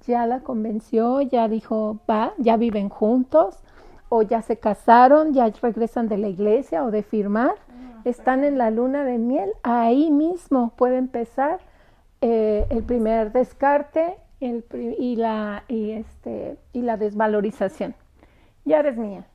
[0.06, 3.64] ya la convenció, ya dijo, va, ya viven juntos,
[4.10, 7.56] o ya se casaron, ya regresan de la iglesia o de firmar,
[8.10, 11.60] están en la luna de miel, ahí mismo puede empezar
[12.22, 17.96] eh, el primer descarte y, la, y, este, y la desvalorización.
[18.66, 19.26] Ya eres mía.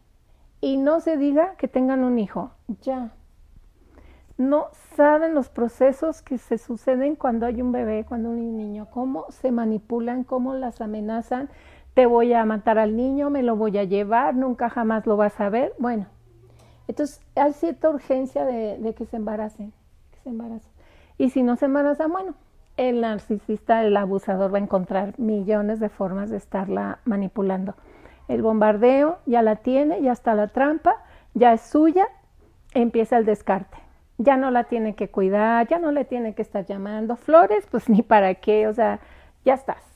[0.60, 3.12] Y no se diga que tengan un hijo, ya,
[4.36, 8.88] no saben los procesos que se suceden cuando hay un bebé, cuando hay un niño,
[8.90, 11.50] cómo se manipulan, cómo las amenazan,
[11.94, 15.40] te voy a matar al niño, me lo voy a llevar, nunca jamás lo vas
[15.40, 15.72] a ver.
[15.78, 16.06] Bueno,
[16.88, 19.72] entonces hay cierta urgencia de, que se embaracen,
[20.12, 20.70] que se embaracen.
[21.18, 22.34] Y si no se embarazan, bueno,
[22.76, 27.74] el narcisista, el abusador va a encontrar millones de formas de estarla manipulando.
[28.28, 30.96] El bombardeo ya la tiene, ya está la trampa,
[31.34, 32.06] ya es suya,
[32.72, 33.78] empieza el descarte.
[34.18, 37.16] Ya no la tiene que cuidar, ya no le tiene que estar llamando.
[37.16, 39.00] Flores, pues ni para qué, o sea,
[39.44, 39.93] ya estás.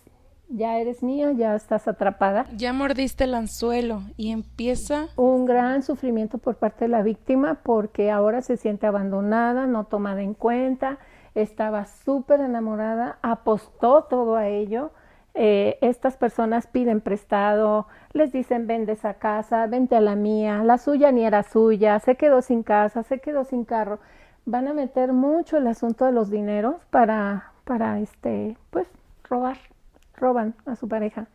[0.50, 2.46] Ya eres mía, ya estás atrapada.
[2.56, 8.10] Ya mordiste el anzuelo y empieza un gran sufrimiento por parte de la víctima porque
[8.10, 10.98] ahora se siente abandonada, no tomada en cuenta,
[11.34, 14.90] estaba súper enamorada, apostó todo a ello.
[15.34, 20.78] Eh, estas personas piden prestado, les dicen vende esa casa, vente a la mía, la
[20.78, 24.00] suya ni era suya, se quedó sin casa, se quedó sin carro.
[24.46, 28.88] Van a meter mucho el asunto de los dineros para, para este, pues,
[29.24, 29.58] robar,
[30.18, 31.26] roban a su pareja.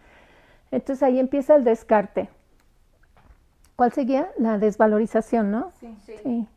[0.71, 2.29] Entonces ahí empieza el descarte.
[3.75, 4.29] ¿Cuál seguía?
[4.37, 5.71] La desvalorización, ¿no?
[5.79, 5.95] Sí.
[6.05, 6.47] sí.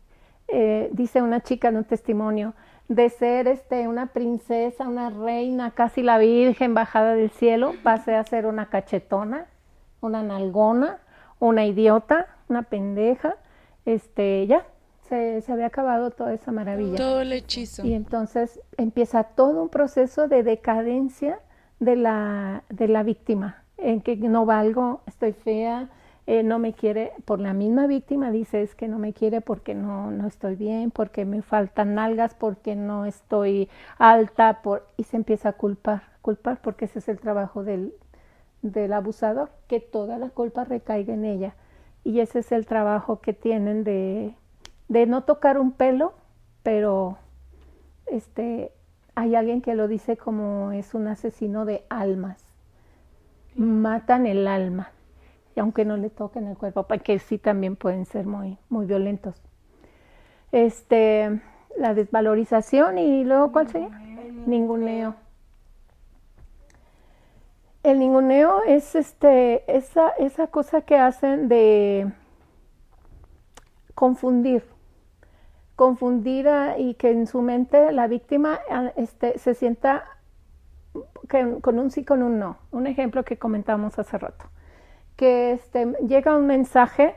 [0.49, 2.55] Eh, dice una chica en un testimonio,
[2.89, 8.23] de ser este, una princesa, una reina, casi la virgen bajada del cielo, pasé a
[8.23, 9.47] ser una cachetona,
[10.01, 10.99] una nalgona,
[11.41, 13.37] una idiota, una pendeja,
[13.87, 14.67] este, ya,
[15.09, 16.97] se, se, había acabado toda esa maravilla.
[16.97, 17.85] Todo el hechizo.
[17.85, 21.41] Y entonces empieza todo un proceso de decadencia
[21.81, 25.91] de la, de la víctima, en que no valgo, estoy fea,
[26.27, 29.75] eh, no me quiere, por la misma víctima dice es que no me quiere porque
[29.75, 35.17] no, no estoy bien, porque me faltan nalgas, porque no estoy alta, por, y se
[35.17, 37.95] empieza a culpar, culpar porque ese es el trabajo del,
[38.63, 41.55] del abusador, que toda la culpa recaiga en ella.
[42.03, 44.35] Y ese es el trabajo que tienen de,
[44.89, 46.15] de no tocar un pelo,
[46.65, 47.19] pero
[48.07, 48.73] este,
[49.17, 52.45] hay alguien que lo dice como es un asesino de almas.
[53.57, 54.91] Matan el alma
[55.57, 59.43] y aunque no le toquen el cuerpo, porque sí también pueden ser muy, muy violentos.
[60.53, 61.41] Este,
[61.79, 63.89] la desvalorización y luego, ¿cuál sería?
[64.47, 65.15] Ninguneo.
[67.83, 72.13] El ninguneo es este, esa, esa cosa que hacen de
[73.95, 74.63] confundir,
[75.77, 78.59] confundir y que en su mente la víctima
[78.97, 80.05] este, se sienta
[81.63, 82.57] con un sí, con un no.
[82.73, 84.47] Un ejemplo que comentamos hace rato
[85.17, 87.15] que este, llega un mensaje,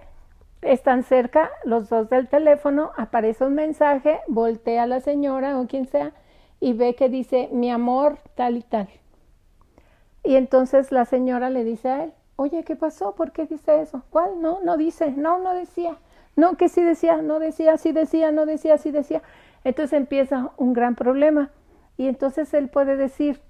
[0.61, 5.85] están cerca los dos del teléfono, aparece un mensaje, voltea a la señora o quien
[5.85, 6.13] sea
[6.59, 8.89] y ve que dice mi amor tal y tal.
[10.23, 13.15] Y entonces la señora le dice a él, oye, ¿qué pasó?
[13.15, 14.01] ¿Por qué dice eso?
[14.09, 14.41] ¿Cuál?
[14.41, 15.97] No, no dice, no, no decía.
[16.39, 19.21] No, que sí decía, no decía, sí decía, no decía, sí decía.
[19.63, 21.51] Entonces empieza un gran problema.
[21.97, 23.41] Y entonces él puede decir,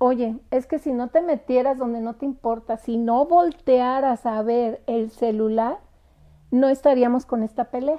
[0.00, 4.40] Oye, es que si no te metieras donde no te importa, si no voltearas a
[4.42, 5.78] ver el celular,
[6.52, 7.98] no estaríamos con esta pelea.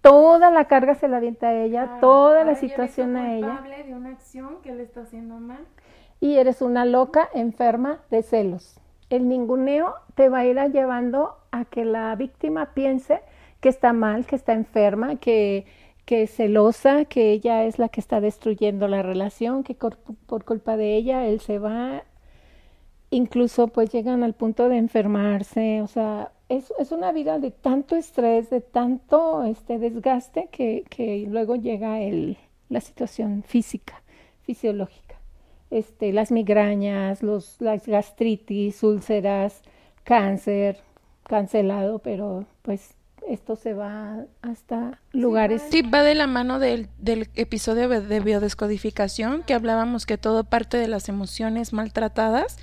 [0.00, 3.62] Toda la carga se la avienta a ella, toda la situación a ella.
[3.86, 5.64] de una acción que le está haciendo mal.
[6.18, 8.81] Y eres una loca enferma de celos.
[9.12, 13.20] El ninguneo te va a ir llevando a que la víctima piense
[13.60, 15.66] que está mal, que está enferma, que,
[16.06, 20.78] que es celosa, que ella es la que está destruyendo la relación, que por, culpa
[20.78, 22.04] de ella él se va,
[23.10, 27.96] incluso pues llegan al punto de enfermarse, o sea, es, es una vida de tanto
[27.96, 32.38] estrés, de tanto este desgaste que, que luego llega el,
[32.70, 34.02] la situación física,
[34.40, 35.11] fisiológica.
[35.72, 39.62] Este, las migrañas, los, las gastritis, úlceras,
[40.04, 40.82] cáncer,
[41.26, 42.94] cancelado, pero pues
[43.26, 45.62] esto se va hasta lugares.
[45.70, 50.76] Sí, va de la mano del, del episodio de biodescodificación que hablábamos que todo parte
[50.76, 52.58] de las emociones maltratadas,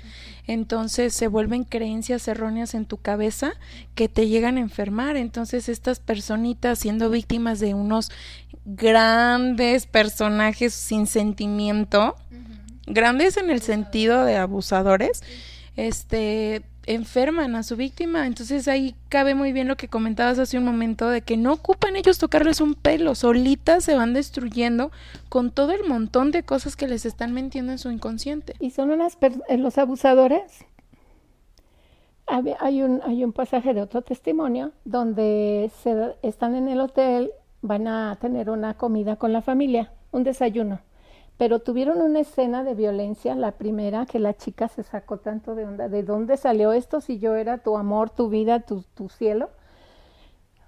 [0.46, 3.54] entonces se vuelven creencias erróneas en tu cabeza
[3.96, 5.16] que te llegan a enfermar.
[5.16, 8.10] Entonces estas personitas siendo víctimas de unos
[8.64, 12.14] grandes personajes sin sentimiento,
[12.92, 15.22] grandes en el sentido de abusadores,
[15.76, 18.26] este enferman a su víctima.
[18.26, 21.96] Entonces ahí cabe muy bien lo que comentabas hace un momento de que no ocupan
[21.96, 24.90] ellos tocarles un pelo, solitas se van destruyendo
[25.28, 28.54] con todo el montón de cosas que les están mintiendo en su inconsciente.
[28.58, 29.18] Y son unas
[29.48, 30.64] eh, los abusadores.
[32.60, 37.88] Hay un, hay un pasaje de otro testimonio donde se, están en el hotel, van
[37.88, 40.80] a tener una comida con la familia, un desayuno
[41.40, 45.64] pero tuvieron una escena de violencia, la primera, que la chica se sacó tanto de
[45.64, 49.48] onda, ¿de dónde salió esto si yo era tu amor, tu vida, tu, tu cielo?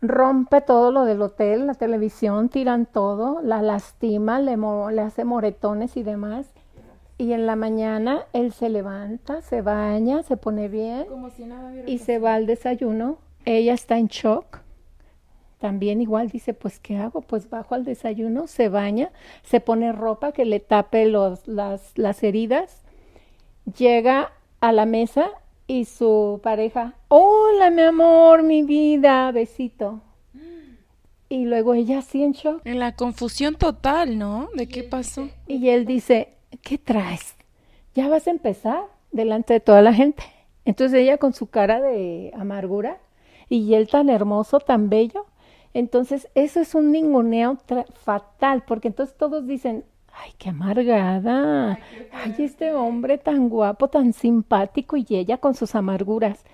[0.00, 5.98] Rompe todo lo del hotel, la televisión, tiran todo, la lastima, le, le hace moretones
[5.98, 6.46] y demás.
[7.18, 11.04] y en la mañana él se levanta, se baña, se pone bien
[11.86, 13.18] y se va al desayuno.
[13.44, 14.61] Ella está en shock.
[15.62, 17.20] También igual dice, pues ¿qué hago?
[17.20, 19.12] Pues bajo al desayuno, se baña,
[19.44, 22.82] se pone ropa que le tape los, las, las heridas,
[23.78, 25.30] llega a la mesa
[25.68, 30.00] y su pareja, hola mi amor, mi vida, besito.
[31.28, 32.60] Y luego ella así en shock.
[32.64, 34.48] En la confusión total, ¿no?
[34.56, 35.28] ¿De qué pasó?
[35.46, 36.30] Y él dice,
[36.62, 37.36] ¿qué traes?
[37.94, 38.82] ¿Ya vas a empezar
[39.12, 40.24] delante de toda la gente?
[40.64, 42.98] Entonces ella con su cara de amargura
[43.48, 45.26] y él tan hermoso, tan bello.
[45.74, 47.58] Entonces eso es un ninguneo
[47.94, 51.78] fatal, porque entonces todos dicen, ay, qué amargada,
[52.12, 56.44] ay, este hombre tan guapo, tan simpático y ella con sus amarguras.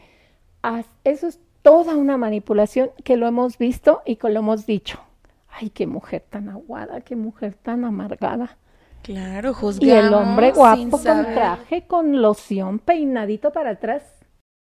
[1.04, 5.00] Eso es toda una manipulación que lo hemos visto y que lo hemos dicho.
[5.48, 8.56] Ay, qué mujer tan aguada, qué mujer tan amargada.
[9.02, 9.88] Claro, juzgamos.
[9.88, 14.02] Y el hombre guapo con traje, con loción, peinadito para atrás.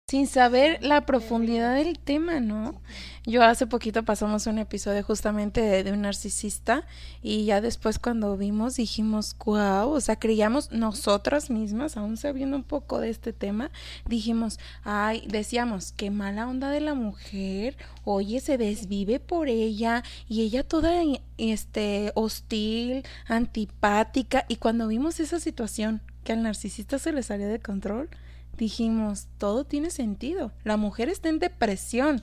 [0.08, 2.80] Sin saber la profundidad del tema, ¿no?
[3.26, 6.86] Yo hace poquito pasamos un episodio justamente de, un narcisista
[7.22, 12.62] y ya después cuando vimos dijimos, wow, o sea, creíamos nosotras mismas, aún sabiendo un
[12.62, 13.70] poco de este tema,
[14.06, 20.40] dijimos, ay, decíamos, qué mala onda de la mujer, oye, se desvive por ella y
[20.40, 21.02] ella toda
[21.36, 27.60] este hostil, antipática y cuando vimos esa situación que al narcisista se le salió de
[27.60, 28.08] control,
[28.56, 30.52] dijimos, todo tiene sentido.
[30.64, 32.22] La mujer está en depresión.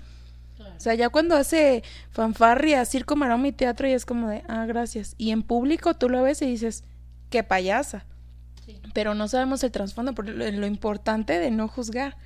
[0.77, 4.65] O sea, ya cuando hace fanfarria, circo, maroma y teatro, y es como de, ah,
[4.65, 5.15] gracias.
[5.17, 6.83] Y en público tú lo ves y dices,
[7.29, 8.05] qué payasa.
[8.93, 12.17] Pero no sabemos el trasfondo, por lo, importante de no juzgar,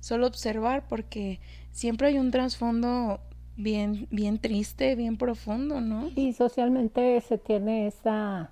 [0.00, 1.40] solo observar, porque
[1.72, 3.20] siempre hay un trasfondo
[3.56, 6.10] bien, bien triste, bien profundo, ¿no?
[6.14, 8.50] Y socialmente se tiene esa...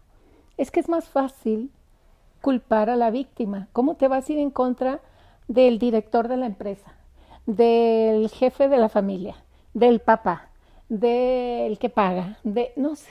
[0.57, 1.71] Es que es más fácil
[2.43, 3.69] culpar a la víctima.
[3.73, 5.01] ¿Cómo te vas a ir en contra
[5.47, 6.99] del director de la empresa?
[7.49, 9.35] del jefe de la familia,
[9.79, 10.49] del papá,
[10.89, 13.11] del que paga, de, no sé,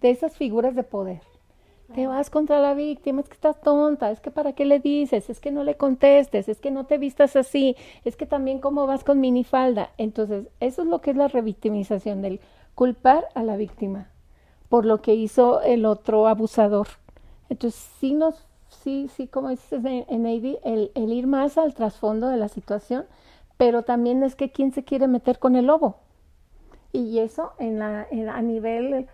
[0.00, 1.20] de esas figuras de poder.
[1.94, 5.30] Te vas contra la víctima, es que estás tonta, es que para qué le dices,
[5.30, 8.86] es que no le contestes, es que no te vistas así, es que también cómo
[8.86, 9.90] vas con minifalda.
[9.96, 12.40] Entonces, eso es lo que es la revictimización, del
[12.74, 14.08] culpar a la víctima
[14.68, 16.88] por lo que hizo el otro abusador.
[17.48, 18.34] Entonces, sí nos,
[18.68, 23.04] sí, sí, como dices en, en el, el ir más al trasfondo de la situación
[23.56, 25.96] pero también es que quién se quiere meter con el lobo.
[26.96, 29.06] Y eso en la, a nivel,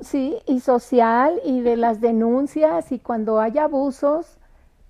[0.00, 4.38] sí, y social y de las denuncias y cuando hay abusos,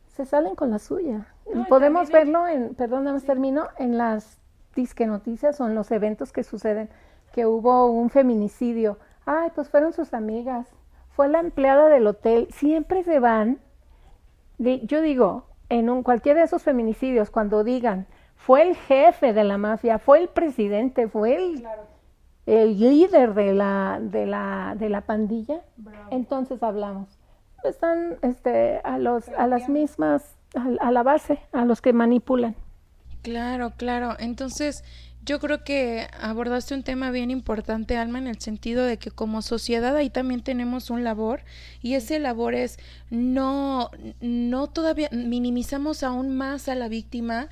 [0.07, 1.27] se salen con la suya.
[1.69, 4.39] Podemos verlo en, perdón, más termino, en las
[4.77, 6.89] disque noticias o en los eventos que suceden,
[7.33, 8.97] que hubo un feminicidio.
[9.27, 10.69] Ay, pues fueron sus amigas,
[11.17, 13.59] fue la empleada del hotel, siempre se van.
[14.59, 18.07] yo digo, en un, cualquiera de esos feminicidios, cuando digan,
[18.37, 21.67] fue el jefe de la mafia, fue el presidente, fue el,
[22.47, 25.61] el líder de la, de la, de la pandilla.
[26.11, 27.09] Entonces hablamos.
[27.63, 32.55] Están este, a, los, a las mismas, a, a la base, a los que manipulan.
[33.23, 34.17] Claro, claro.
[34.19, 34.85] Entonces,
[35.25, 39.43] yo creo que abordaste un tema bien importante, Alma, en el sentido de que como
[39.43, 41.43] sociedad ahí también tenemos un labor
[41.81, 42.79] y ese labor es
[43.11, 47.49] no, no todavía minimizamos aún más a la víctima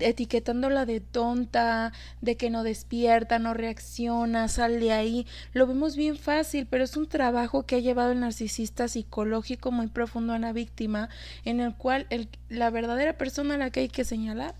[0.00, 5.26] etiquetándola de tonta, de que no despierta, no reacciona, sale ahí.
[5.54, 9.86] Lo vemos bien fácil, pero es un trabajo que ha llevado el narcisista psicológico muy
[9.86, 11.08] profundo a la víctima,
[11.44, 14.54] en el cual el, la verdadera persona a la que hay que señalar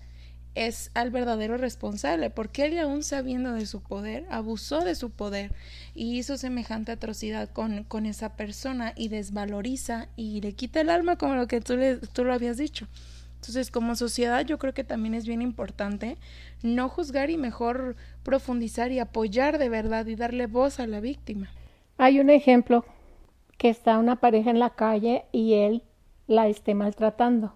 [0.55, 5.53] es al verdadero responsable, porque él aún sabiendo de su poder, abusó de su poder
[5.93, 11.17] y hizo semejante atrocidad con, con esa persona y desvaloriza y le quita el alma
[11.17, 12.87] como lo que tú, le, tú lo habías dicho.
[13.35, 16.17] Entonces, como sociedad, yo creo que también es bien importante
[16.61, 21.49] no juzgar y mejor profundizar y apoyar de verdad y darle voz a la víctima.
[21.97, 22.85] Hay un ejemplo
[23.57, 25.83] que está una pareja en la calle y él
[26.27, 27.53] la esté maltratando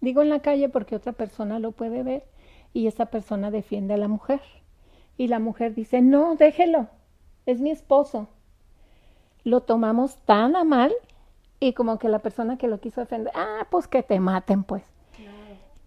[0.00, 2.24] Digo en la calle porque otra persona lo puede ver
[2.72, 4.40] y esa persona defiende a la mujer.
[5.16, 6.88] Y la mujer dice, no, déjelo,
[7.46, 8.28] es mi esposo.
[9.44, 10.92] Lo tomamos tan a mal
[11.60, 14.84] y como que la persona que lo quiso defender, ah, pues que te maten, pues.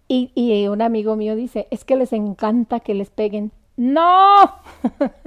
[0.08, 3.52] Y, y un amigo mío dice, es que les encanta que les peguen.
[3.76, 4.52] No.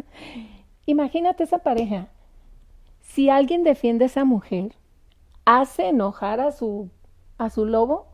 [0.85, 2.09] Imagínate esa pareja.
[3.01, 4.75] Si alguien defiende a esa mujer,
[5.45, 6.89] hace enojar a su,
[7.39, 8.07] a su lobo,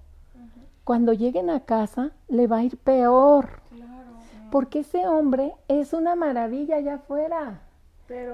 [0.84, 3.62] cuando lleguen a casa le va a ir peor.
[4.52, 7.62] Porque ese hombre es una maravilla allá afuera.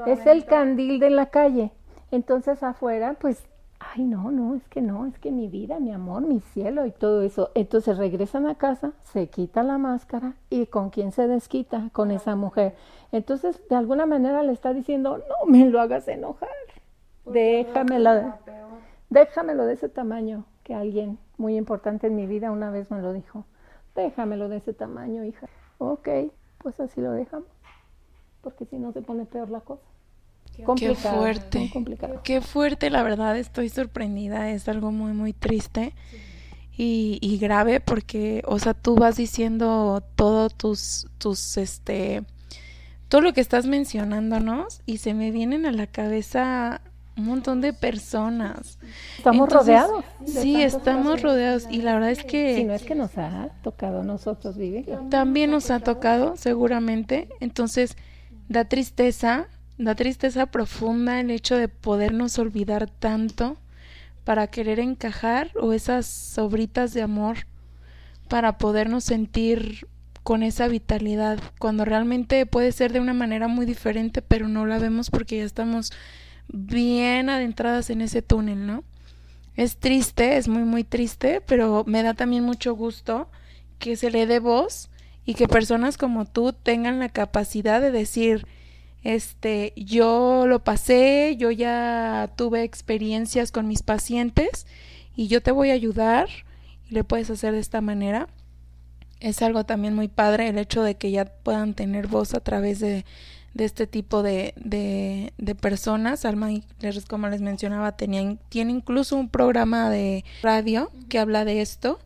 [0.07, 1.71] es el candil de la calle.
[2.09, 3.43] Entonces afuera, pues,
[3.79, 6.91] ay, no, no, es que no, es que mi vida, mi amor, mi cielo y
[6.91, 7.51] todo eso.
[7.53, 11.89] Entonces regresan a casa, se quita la máscara y ¿con quién se desquita?
[11.93, 12.75] Con esa mujer.
[13.11, 16.49] Entonces, de alguna manera le está diciendo, no me lo hagas enojar,
[17.25, 18.33] déjamelo,
[19.09, 23.13] déjamelo de ese tamaño, que alguien muy importante en mi vida una vez me lo
[23.13, 23.45] dijo,
[23.95, 25.47] déjamelo de ese tamaño, hija.
[25.77, 26.09] Ok,
[26.59, 27.49] pues así lo dejamos,
[28.41, 29.83] porque si no se pone peor la cosa.
[30.75, 31.71] Qué fuerte.
[32.23, 35.93] Qué fuerte, la verdad, estoy sorprendida, es algo muy, muy triste.
[36.75, 42.23] Y, y, grave porque, o sea, tú vas diciendo todo tus, tus, este,
[43.09, 46.81] todo lo que estás mencionándonos y se me vienen a la cabeza
[47.17, 48.79] un montón de personas.
[49.17, 50.05] Estamos rodeados.
[50.25, 52.55] Sí, estamos rodeados y la verdad es que...
[52.55, 54.87] Si no es que nos ha tocado a nosotros vivir.
[55.09, 57.27] También nos ha tocado, seguramente.
[57.39, 57.97] Entonces,
[58.47, 59.47] da tristeza
[59.77, 63.57] Da tristeza profunda el hecho de podernos olvidar tanto
[64.23, 67.37] para querer encajar o esas sobritas de amor
[68.27, 69.87] para podernos sentir
[70.23, 74.79] con esa vitalidad cuando realmente puede ser de una manera muy diferente pero no la
[74.79, 75.93] vemos porque ya estamos
[76.49, 78.83] bien adentradas en ese túnel, ¿no?
[79.55, 83.29] Es triste, es muy muy triste, pero me da también mucho gusto
[83.79, 84.89] que se le dé voz
[85.25, 88.45] y que personas como tú tengan la capacidad de decir
[89.03, 94.67] este, yo lo pasé, yo ya tuve experiencias con mis pacientes
[95.15, 96.27] y yo te voy a ayudar
[96.89, 98.27] y le puedes hacer de esta manera.
[99.19, 102.79] Es algo también muy padre el hecho de que ya puedan tener voz a través
[102.79, 103.05] de,
[103.57, 106.23] de este tipo de, de, de personas.
[106.25, 106.49] Alma,
[107.09, 111.99] como les mencionaba, tenía, tiene incluso un programa de radio que habla de esto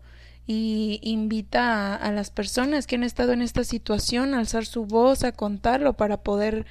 [0.48, 5.24] y invita a, las personas que han estado en esta situación a alzar su voz,
[5.24, 6.66] a contarlo para poder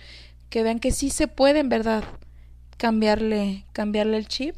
[0.49, 2.03] que vean que sí se puede en verdad
[2.77, 4.57] cambiarle, cambiarle el chip.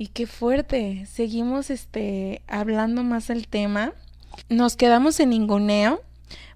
[0.00, 1.06] Y qué fuerte.
[1.06, 3.94] Seguimos este hablando más del tema.
[4.48, 6.00] Nos quedamos en ninguneo.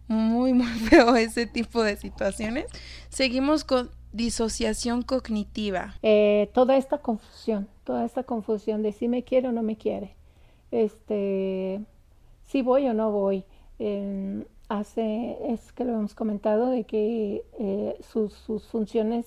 [0.09, 2.67] Muy, muy feo ese tipo de situaciones.
[3.09, 5.95] Seguimos con disociación cognitiva.
[6.03, 10.17] Eh, toda esta confusión, toda esta confusión de si me quiere o no me quiere
[10.73, 11.85] este,
[12.45, 13.45] si voy o no voy.
[14.69, 19.27] hace, es que lo hemos comentado, de que eh, sus, sus, funciones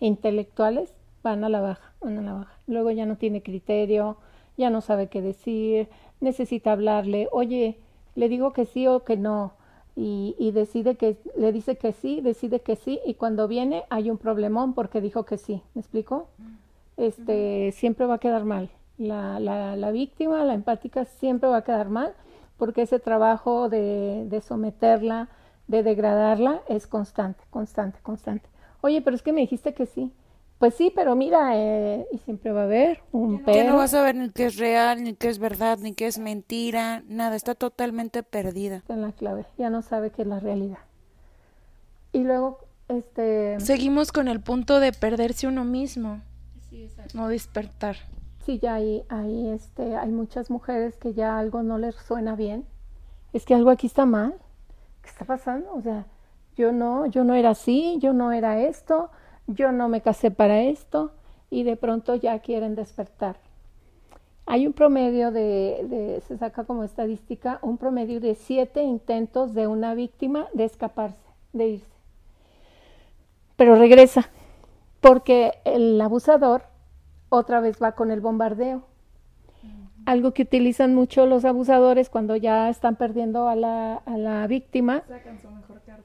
[0.00, 0.92] intelectuales
[1.22, 2.58] van a la baja, van a la baja.
[2.66, 4.18] Luego ya no tiene criterio,
[4.56, 5.88] ya no sabe qué decir,
[6.20, 7.78] necesita hablarle, oye,
[8.14, 9.54] le digo que sí o que no,
[9.94, 14.10] y, y decide que, le dice que sí, decide que sí, y cuando viene hay
[14.10, 16.28] un problemón porque dijo que sí, ¿me explico?
[16.96, 21.64] Este, siempre va a quedar mal la, la, la, víctima, la empática, siempre va a
[21.64, 22.14] quedar mal
[22.56, 25.28] porque ese trabajo de, de someterla,
[25.66, 28.48] de degradarla, es constante, constante, constante.
[28.82, 30.12] Oye, pero es que me dijiste que sí.
[30.62, 33.56] Pues sí, pero mira, eh, y siempre va a haber un pero.
[33.56, 36.06] Ya no vas a ver ni qué es real, ni qué es verdad, ni qué
[36.06, 38.76] es mentira, nada, está totalmente perdida.
[38.76, 40.78] Está en la clave, ya no sabe qué es la realidad.
[42.12, 43.58] Y luego, este...
[43.58, 46.20] Seguimos con el punto de perderse uno mismo,
[47.12, 47.96] no despertar
[48.46, 52.66] sí ya hay, hay, este, hay muchas mujeres que ya algo no les suena bien.
[53.32, 54.34] Es que algo aquí está mal.
[55.02, 55.74] ¿Qué está pasando?
[55.74, 56.06] O sea,
[56.54, 59.10] yo no, yo no era así, yo no era esto,
[59.46, 61.12] yo no me casé para esto
[61.50, 63.36] y de pronto ya quieren despertar.
[64.46, 69.66] Hay un promedio de, de, se saca como estadística, un promedio de siete intentos de
[69.66, 71.20] una víctima de escaparse,
[71.52, 71.92] de irse.
[73.56, 74.28] Pero regresa,
[75.00, 76.64] porque el abusador
[77.28, 78.82] otra vez va con el bombardeo.
[80.04, 85.04] Algo que utilizan mucho los abusadores cuando ya están perdiendo a la, a la víctima.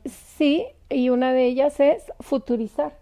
[0.05, 2.93] Sí, y una de ellas es futurizar.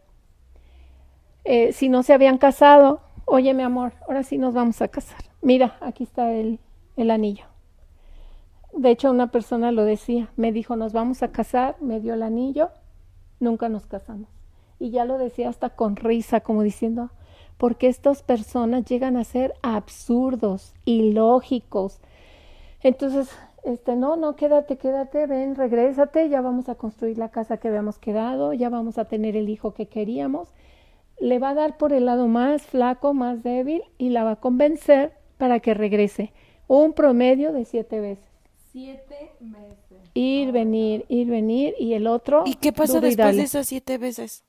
[1.46, 5.20] Eh, si no se habían casado, oye mi amor, ahora sí nos vamos a casar.
[5.41, 6.60] Mira, aquí está el,
[6.98, 7.46] el anillo.
[8.74, 12.24] De hecho, una persona lo decía, me dijo, nos vamos a casar, me dio el
[12.24, 12.72] anillo,
[13.39, 14.28] nunca nos casamos.
[14.80, 17.12] Y ya lo decía hasta con risa, como diciendo,
[17.58, 22.00] porque estas personas llegan a ser absurdos, ilógicos.
[22.82, 23.30] Entonces,
[23.64, 27.98] este, no, no, quédate, quédate, ven, regrésate, ya vamos a construir la casa que habíamos
[27.98, 30.50] quedado, ya vamos a tener el hijo que queríamos.
[31.20, 34.36] Le va a dar por el lado más flaco, más débil y la va a
[34.36, 36.34] convencer para que regrese.
[36.68, 38.26] Un promedio de siete veces.
[38.72, 39.76] Siete meses.
[40.13, 42.43] Ir, venir, ir, venir y el otro.
[42.45, 44.43] ¿Y qué pasa después de esas siete veces?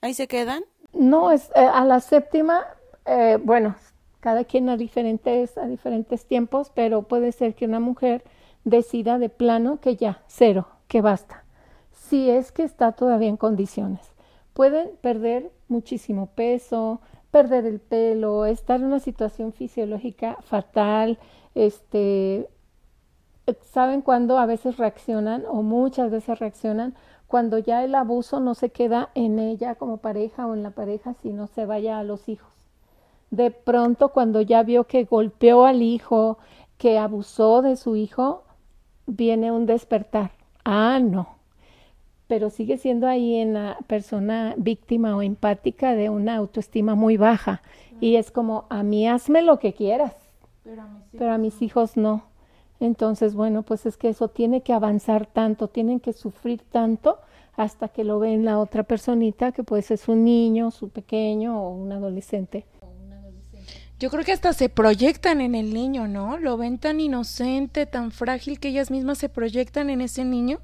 [0.00, 0.64] ¿Ahí se quedan?
[0.92, 2.64] No, es eh, a la séptima,
[3.06, 3.76] eh, bueno,
[4.20, 8.22] cada quien a diferentes, a diferentes tiempos, pero puede ser que una mujer
[8.64, 11.44] decida de plano que ya, cero, que basta.
[11.92, 14.11] Si es que está todavía en condiciones.
[14.54, 17.00] Pueden perder muchísimo peso,
[17.30, 21.18] perder el pelo, estar en una situación fisiológica fatal,
[21.54, 22.48] este,
[23.62, 26.94] ¿saben cuándo a veces reaccionan o muchas veces reaccionan?
[27.26, 31.14] Cuando ya el abuso no se queda en ella como pareja o en la pareja,
[31.14, 32.52] sino se vaya a los hijos.
[33.30, 36.36] De pronto, cuando ya vio que golpeó al hijo,
[36.76, 38.44] que abusó de su hijo,
[39.06, 40.32] viene un despertar.
[40.64, 41.41] Ah, no.
[42.32, 47.60] Pero sigue siendo ahí en la persona víctima o empática de una autoestima muy baja.
[48.00, 50.14] Y es como, a mí hazme lo que quieras,
[51.12, 52.24] pero a mis hijos no.
[52.80, 57.18] Entonces, bueno, pues es que eso tiene que avanzar tanto, tienen que sufrir tanto
[57.54, 61.68] hasta que lo ven la otra personita, que puede ser su niño, su pequeño o
[61.74, 62.64] un adolescente.
[64.00, 66.38] Yo creo que hasta se proyectan en el niño, ¿no?
[66.38, 70.60] Lo ven tan inocente, tan frágil que ellas mismas se proyectan en ese niño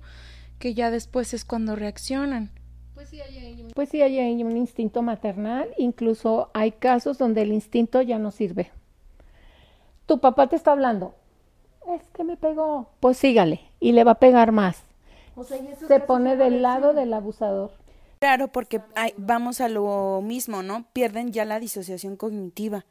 [0.58, 2.50] que ya después es cuando reaccionan.
[2.94, 7.52] Pues sí, hay un, pues sí, hay un instinto maternal, incluso hay casos donde el
[7.52, 8.70] instinto ya no sirve.
[10.06, 11.14] Tu papá te está hablando,
[11.94, 12.90] es que me pegó.
[13.00, 14.82] Pues sígale y le va a pegar más.
[15.86, 17.70] se pone del lado del abusador.
[18.18, 18.80] Claro, porque
[19.16, 20.86] vamos a lo mismo, ¿no?
[20.92, 22.84] Pierden ya la disociación cognitiva.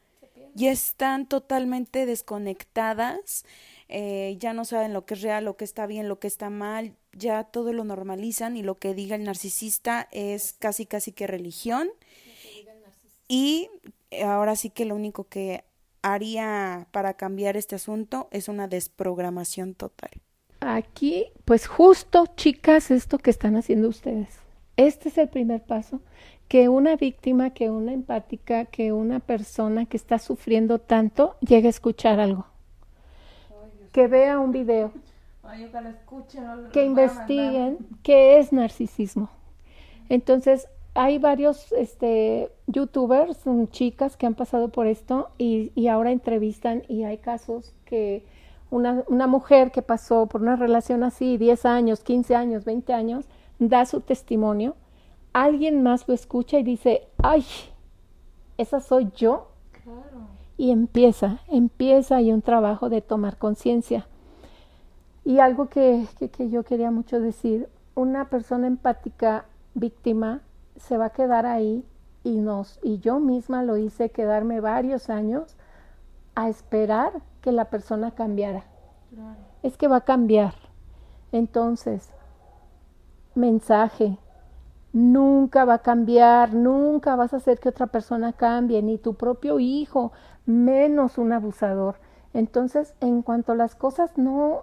[0.55, 3.45] Y están totalmente desconectadas,
[3.89, 6.49] eh, ya no saben lo que es real, lo que está bien, lo que está
[6.49, 11.27] mal, ya todo lo normalizan y lo que diga el narcisista es casi casi que
[11.27, 11.89] religión.
[13.27, 13.69] Y
[14.23, 15.63] ahora sí que lo único que
[16.01, 20.11] haría para cambiar este asunto es una desprogramación total.
[20.59, 24.29] Aquí, pues justo, chicas, esto que están haciendo ustedes.
[24.75, 26.01] Este es el primer paso,
[26.47, 31.71] que una víctima, que una empática, que una persona que está sufriendo tanto llegue a
[31.71, 32.45] escuchar algo.
[33.91, 34.91] que vea un video.
[36.71, 39.29] Que investiguen qué es narcisismo.
[40.09, 46.11] Entonces, hay varios este, youtubers, son chicas que han pasado por esto y, y ahora
[46.11, 48.25] entrevistan y hay casos que
[48.71, 53.25] una, una, mujer que pasó por una relación así, 10 años, 15 años, 20 años,
[53.59, 54.75] da su testimonio,
[55.33, 57.45] alguien más lo escucha y dice, ay,
[58.57, 59.49] esa soy yo.
[60.57, 64.07] Y empieza, empieza ahí un trabajo de tomar conciencia.
[65.27, 70.39] Y algo que, que, que yo quería mucho decir, una persona empática víctima
[70.77, 71.83] se va a quedar ahí
[72.23, 75.57] y nos y yo misma lo hice quedarme varios años
[76.33, 77.11] a esperar
[77.41, 78.63] que la persona cambiara.
[79.63, 80.53] Es que va a cambiar.
[81.33, 82.13] Entonces,
[83.35, 84.17] mensaje,
[84.93, 89.59] nunca va a cambiar, nunca vas a hacer que otra persona cambie, ni tu propio
[89.59, 90.13] hijo,
[90.45, 91.95] menos un abusador.
[92.33, 94.61] Entonces, en cuanto a las cosas, no,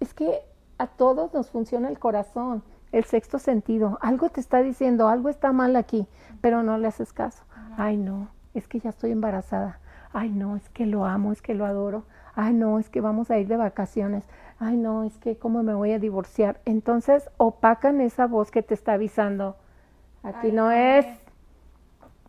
[0.00, 0.40] es que
[0.78, 3.98] a todos nos funciona el corazón el sexto sentido.
[4.00, 6.06] Algo te está diciendo, algo está mal aquí,
[6.40, 7.44] pero no le haces caso.
[7.76, 9.80] Ay, no, es que ya estoy embarazada.
[10.12, 12.04] Ay, no, es que lo amo, es que lo adoro.
[12.34, 14.24] Ay, no, es que vamos a ir de vacaciones.
[14.58, 16.60] Ay, no, es que cómo me voy a divorciar.
[16.64, 19.56] Entonces opacan esa voz que te está avisando.
[20.22, 21.06] Aquí no es.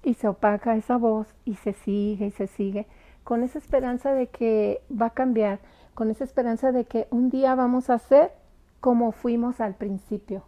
[0.03, 2.87] Y se opaca esa voz y se sigue y se sigue
[3.27, 5.59] con esa esperanza de que va a cambiar,
[5.97, 8.31] con esa esperanza de que un día vamos a ser
[8.79, 10.43] como fuimos al principio.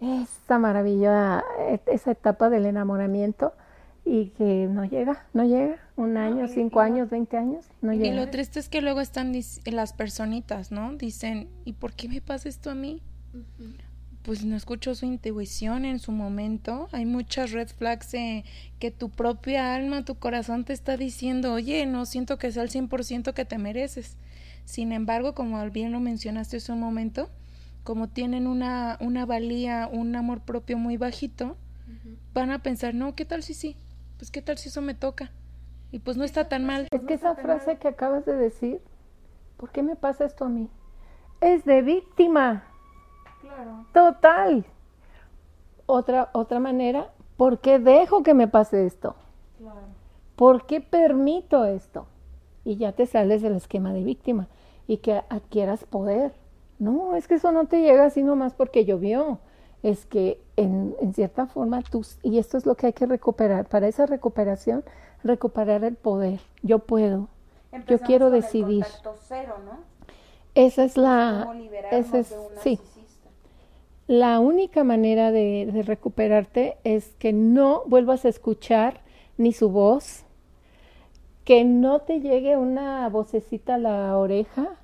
[0.00, 3.52] Esa maravilla, e, esa etapa del enamoramiento
[4.04, 8.06] y que no llega, no llega, un año, cinco años, veinte años, no llega.
[8.08, 9.32] Y lo triste es que luego están
[9.66, 10.96] las personitas, ¿no?
[10.96, 13.00] Dicen, ¿y por qué me pasa esto a mí?
[14.24, 16.88] Pues no escucho su intuición en su momento.
[16.90, 22.06] Hay muchas red flags que tu propia alma, tu corazón te está diciendo, oye, no
[22.06, 24.16] siento que sea el 100% que te mereces.
[24.70, 27.28] Sin embargo, como bien lo mencionaste hace un momento,
[27.82, 31.56] como tienen una, una valía, un amor propio muy bajito,
[32.32, 33.76] van a pensar, no, ¿qué tal si sí?
[34.16, 35.32] Pues qué tal si eso me toca.
[35.90, 36.86] Y pues no está tan mal.
[36.92, 38.80] Es que esa frase que acabas de decir,
[39.56, 40.70] ¿por qué me pasa esto a mí?
[41.40, 42.62] Es de víctima.
[43.40, 43.86] Claro.
[43.92, 44.64] Total.
[45.86, 49.16] Otra, otra manera, ¿por qué dejo que me pase esto?
[49.58, 49.88] Claro.
[50.36, 52.06] ¿Por qué permito esto?
[52.64, 54.46] Y ya te sales del esquema de víctima
[54.90, 56.32] y que adquieras poder
[56.80, 59.38] no, es que eso no te llega así nomás porque llovió.
[59.82, 63.68] Es que en, en cierta forma tú, y esto es lo que hay que recuperar,
[63.68, 64.82] para esa recuperación,
[65.22, 66.40] recuperar el poder.
[66.62, 67.28] Yo puedo,
[67.86, 68.84] yo quiero decidir.
[69.20, 69.78] cero, ¿no?
[70.54, 71.46] Esa es la,
[71.90, 72.80] esa es, sí.
[74.06, 79.00] La única manera de, de recuperarte es que no vuelvas a escuchar
[79.36, 80.24] ni su voz,
[81.44, 84.79] que no te llegue una vocecita a la oreja,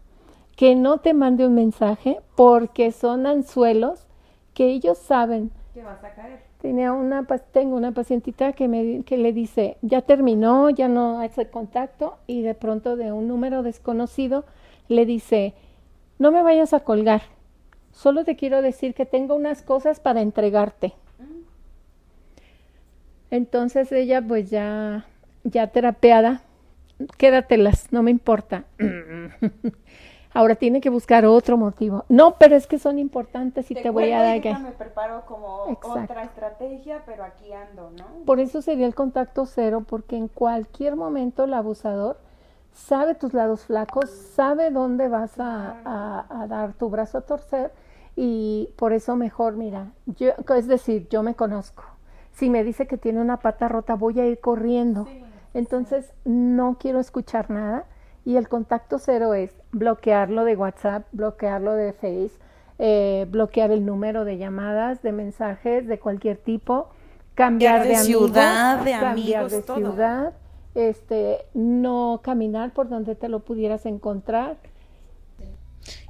[0.57, 4.07] que no te mande un mensaje porque son anzuelos
[4.55, 6.41] que ellos saben que vas a caer.
[6.63, 11.51] Tenía una, tengo una pacientita que, me, que le dice, ya terminó, ya no hace
[11.51, 14.45] contacto y de pronto de un número desconocido
[14.89, 15.53] le dice,
[16.19, 17.21] no me vayas a colgar,
[17.93, 20.95] solo te quiero decir que tengo unas cosas para entregarte.
[23.31, 25.05] Entonces ella pues ya,
[25.45, 26.41] ya terapeada,
[27.19, 28.65] quédatelas, no me importa.
[30.37, 32.05] Ahora tiene que buscar otro motivo.
[32.11, 35.63] No, pero es que son importantes y te, voy a dar que me preparo como
[35.83, 38.05] otra estrategia, pero aquí ando, ¿no?
[38.27, 42.19] Por eso sería el contacto cero, porque en cualquier momento el abusador
[42.75, 47.73] sabe tus lados flacos, sabe dónde vas a, a, dar tu brazo a torcer
[48.15, 51.83] y por eso mejor, mira, yo, es decir, yo me conozco.
[52.33, 55.09] Si me dice que tiene una pata rota, voy a ir corriendo.
[55.55, 57.87] Entonces, no quiero escuchar nada
[58.27, 62.33] y el contacto cero es bloquearlo de WhatsApp, bloquearlo de Face,
[62.81, 66.91] eh, bloquear el número de llamadas, de mensajes de cualquier tipo,
[67.37, 70.33] cambiar de, ciudad, de cambiar de ciudad,
[70.75, 74.57] este, no caminar por donde te lo pudieras encontrar.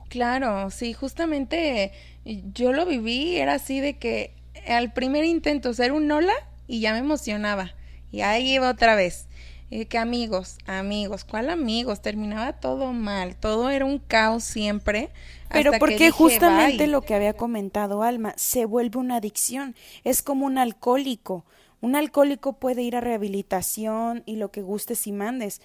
[0.09, 1.93] Claro, sí, justamente
[2.25, 4.33] yo lo viví, era así de que
[4.67, 6.33] al primer intento ser un hola
[6.67, 7.73] y ya me emocionaba
[8.11, 9.29] y ahí iba otra vez
[9.71, 12.01] y que amigos, amigos, ¿cuál amigos?
[12.01, 15.11] Terminaba todo mal, todo era un caos siempre.
[15.51, 20.59] Pero porque justamente lo que había comentado Alma, se vuelve una adicción, es como un
[20.59, 21.45] alcohólico.
[21.81, 25.61] Un alcohólico puede ir a rehabilitación y lo que gustes y mandes,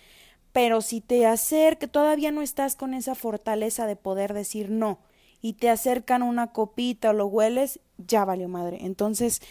[0.51, 4.99] pero si te acerca, todavía no estás con esa fortaleza de poder decir no,
[5.41, 8.79] y te acercan una copita o lo hueles, ya valió madre.
[8.81, 9.41] Entonces,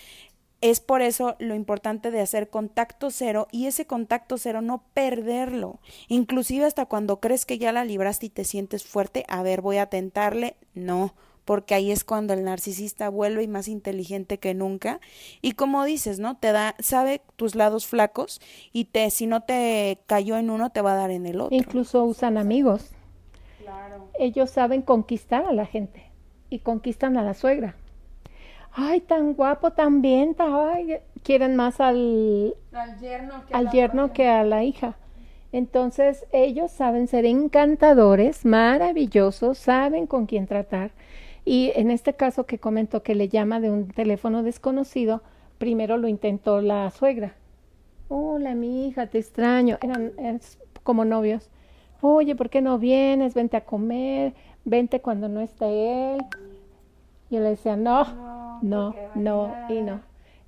[0.61, 5.81] es por eso lo importante de hacer contacto cero y ese contacto cero no perderlo.
[6.09, 9.79] Inclusive hasta cuando crees que ya la libraste y te sientes fuerte, a ver, voy
[9.79, 11.15] a tentarle, no,
[11.47, 15.01] porque ahí es cuando el narcisista vuelve y más inteligente que nunca
[15.41, 16.37] y como dices, ¿no?
[16.37, 18.41] Te da sabe tus lados flacos
[18.73, 21.57] y te si no te cayó en uno te va a dar en el otro.
[21.57, 22.91] Incluso usan amigos.
[23.59, 24.09] Claro.
[24.19, 26.11] Ellos saben conquistar a la gente
[26.51, 27.77] y conquistan a la suegra
[28.73, 34.97] ay, tan guapo, tan bien, ay, quieren más al, al yerno, que, a la hija.
[35.53, 40.93] Entonces ellos saben ser encantadores, maravillosos, saben con quién tratar.
[41.45, 45.23] Y en este caso que comentó que le llama de un teléfono desconocido,
[45.59, 47.35] primero lo intentó la suegra.
[48.09, 49.79] Hola, mi hija, te extraño.
[49.83, 50.41] Eran, eran
[50.83, 51.51] como novios.
[52.01, 53.35] Oye, ¿por qué no vienes?
[53.35, 56.21] Vente a comer, vente cuando no esté él.
[57.29, 60.01] Y le decía, no, no, no, y no.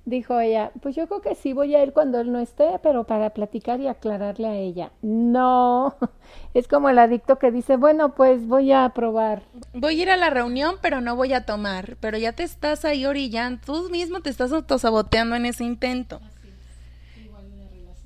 [0.05, 3.05] Dijo ella, pues yo creo que sí voy a ir cuando él no esté, pero
[3.05, 4.91] para platicar y aclararle a ella.
[5.01, 5.95] No,
[6.53, 9.43] es como el adicto que dice, bueno, pues voy a probar.
[9.73, 11.95] Voy a ir a la reunión, pero no voy a tomar.
[12.01, 16.19] Pero ya te estás ahí orillando, tú mismo te estás autosaboteando en ese intento.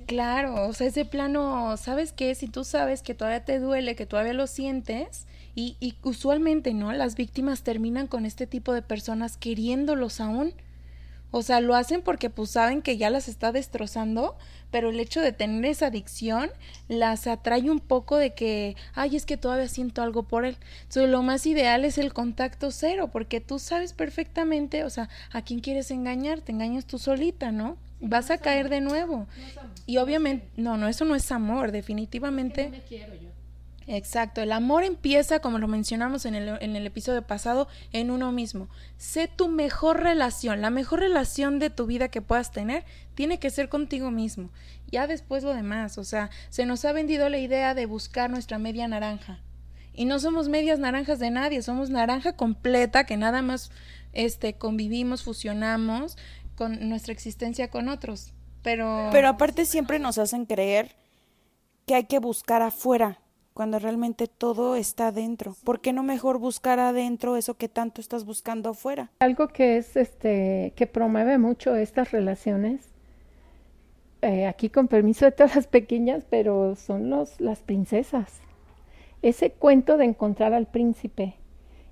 [0.08, 2.34] Claro, o sea, ese plano, ¿sabes qué?
[2.34, 6.92] Si tú sabes que todavía te duele, que todavía lo sientes, y, y, usualmente, ¿no?
[6.94, 10.54] Las víctimas terminan con este tipo de personas queriéndolos aún.
[11.32, 14.36] O sea, lo hacen porque pues saben que ya las está destrozando,
[14.70, 16.50] pero el hecho de tener esa adicción
[16.88, 20.58] las atrae un poco de que, ay, es que todavía siento algo por él.
[20.84, 25.42] Entonces, lo más ideal es el contacto cero, porque tú sabes perfectamente, o sea, a
[25.42, 27.76] quién quieres engañar, te engañas tú solita, ¿no?
[28.00, 29.26] Vas a caer de nuevo.
[29.86, 32.70] y obviamente, no, no, eso no es amor, definitivamente.
[32.70, 33.28] me quiero yo.
[33.90, 38.32] Exacto, el amor empieza, como lo mencionamos en el, en el episodio pasado, en uno
[38.32, 38.68] mismo.
[38.98, 42.84] Sé tu mejor relación, la mejor relación de tu vida que puedas tener
[43.14, 44.50] tiene que ser contigo mismo.
[44.90, 48.58] Ya después lo demás, o sea, se nos ha vendido la idea de buscar nuestra
[48.58, 49.40] media naranja.
[49.94, 53.70] Y no somos medias naranjas de nadie, somos naranja completa que nada más
[54.12, 56.16] este convivimos, fusionamos
[56.58, 58.34] con nuestra existencia con otros.
[58.62, 60.96] Pero Pero aparte siempre nos hacen creer
[61.86, 63.20] que hay que buscar afuera
[63.54, 65.56] cuando realmente todo está adentro.
[65.62, 69.12] ¿Por qué no mejor buscar adentro eso que tanto estás buscando afuera?
[69.20, 72.88] Algo que es este que promueve mucho estas relaciones
[74.22, 78.40] eh, aquí con permiso de todas las pequeñas, pero son los las princesas.
[79.22, 81.34] Ese cuento de encontrar al príncipe.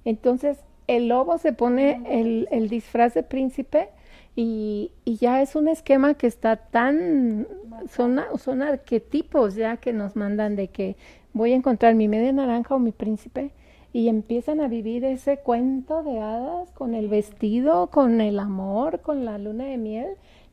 [0.05, 0.59] Entonces,
[0.89, 3.91] el lobo se pone el, el disfraz de príncipe
[4.37, 7.49] y, y, ya es un esquema que está tan,
[7.89, 10.97] son, son arquetipos ya que nos mandan de que
[11.33, 13.53] voy a encontrar mi media naranja o mi príncipe
[13.95, 19.25] y empiezan a vivir ese cuento de hadas con el vestido, con el amor, con
[19.25, 20.09] la luna de miel,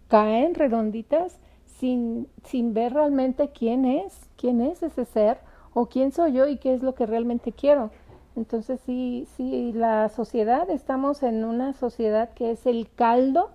[0.07, 5.39] caen redonditas sin, sin ver realmente quién es, quién es ese ser
[5.73, 7.91] o quién soy yo y qué es lo que realmente quiero.
[8.37, 13.49] Entonces sí, sí, la sociedad, estamos en una sociedad que es el caldo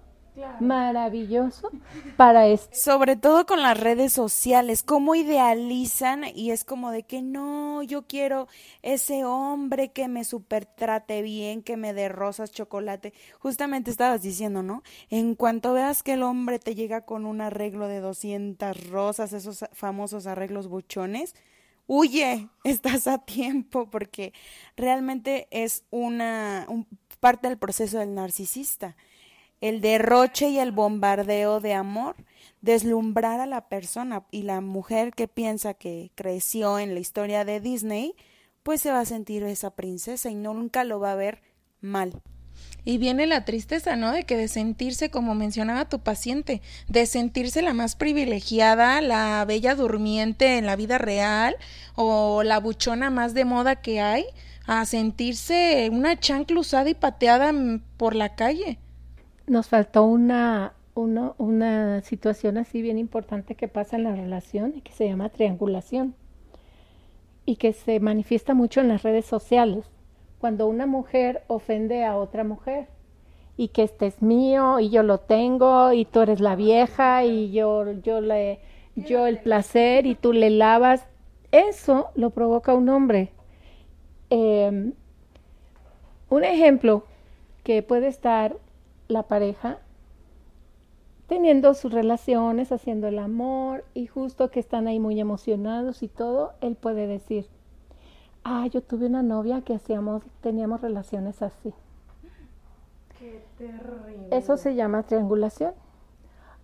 [0.61, 1.70] maravilloso
[2.16, 2.68] para esto.
[2.72, 8.07] Sobre todo con las redes sociales, cómo idealizan y es como de que no, yo
[8.07, 8.49] quiero
[8.82, 13.12] ese hombre que me super trate bien, que me dé rosas, chocolate.
[13.39, 14.82] Justamente estabas diciendo, ¿no?
[15.11, 19.64] En cuanto veas que el hombre te llega con un arreglo de 200 rosas, esos
[19.72, 21.34] famosos arreglos buchones,
[21.86, 24.32] huye, estás a tiempo porque
[24.76, 26.66] realmente es una
[27.20, 28.97] parte del proceso del narcisista
[29.61, 32.16] el derroche y el bombardeo de amor,
[32.61, 37.61] deslumbrar a la persona y la mujer que piensa que creció en la historia de
[37.61, 38.14] Disney,
[38.62, 41.42] pues se va a sentir esa princesa y nunca lo va a ver
[41.80, 42.20] mal.
[42.84, 44.12] Y viene la tristeza, ¿no?
[44.12, 49.74] De que de sentirse, como mencionaba tu paciente, de sentirse la más privilegiada, la bella
[49.74, 51.56] durmiente en la vida real
[51.94, 54.24] o la buchona más de moda que hay,
[54.66, 57.52] a sentirse una chancla usada y pateada
[57.96, 58.78] por la calle
[59.49, 60.74] nos faltó una,
[62.03, 66.14] situación así bien importante que pasa en la relación y que se llama triangulación
[67.44, 69.84] y que se manifiesta mucho en las redes sociales.
[70.38, 72.88] Cuando una mujer ofende a otra mujer
[73.57, 77.51] y que este es mío y yo lo tengo y tú eres la vieja y
[77.51, 78.61] yo, yo, le,
[78.94, 81.07] yo el placer y tú le lavas,
[81.51, 83.32] eso lo provoca un hombre.
[84.30, 84.92] Em,
[86.28, 87.05] un ejemplo
[87.64, 88.57] que puede estar
[89.09, 89.78] la pareja
[91.28, 96.54] teniendo sus relaciones, haciendo el amor y justo que están ahí muy emocionados y todo,
[96.62, 97.46] él puede decir,
[98.44, 101.74] ah, yo tuve una novia que hacíamos, teníamos relaciones así.
[103.18, 104.28] Qué terrible.
[104.30, 105.74] Eso se llama triangulación.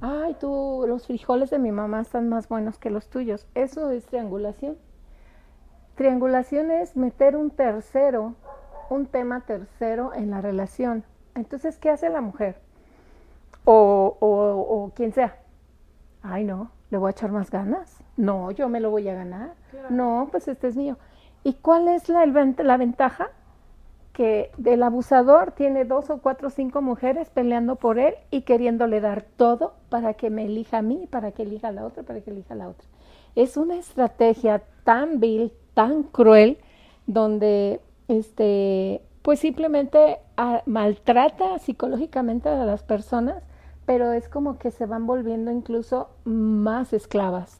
[0.01, 3.47] Ay, tú, los frijoles de mi mamá están más buenos que los tuyos.
[3.55, 4.79] Eso es triangulación.
[5.95, 8.35] Triangulación es meter un tercero,
[8.89, 11.05] un tema tercero en la relación.
[11.35, 12.57] Entonces, ¿qué hace la mujer?
[13.65, 15.39] O, o, o quien sea.
[16.23, 17.99] Ay, no, le voy a echar más ganas.
[18.17, 19.55] No, yo me lo voy a ganar.
[19.91, 20.97] No, pues este es mío.
[21.43, 23.29] ¿Y cuál es la, la ventaja?
[24.13, 29.01] Que del abusador tiene dos o cuatro o cinco mujeres peleando por él y queriéndole
[29.01, 32.21] dar todo para que me elija a mí, para que elija a la otra, para
[32.21, 32.87] que elija a la otra.
[33.35, 36.59] Es una estrategia tan vil, tan cruel,
[37.07, 43.43] donde este pues simplemente ah, maltrata psicológicamente a las personas,
[43.87, 47.57] pero es como que se van volviendo incluso más esclavas.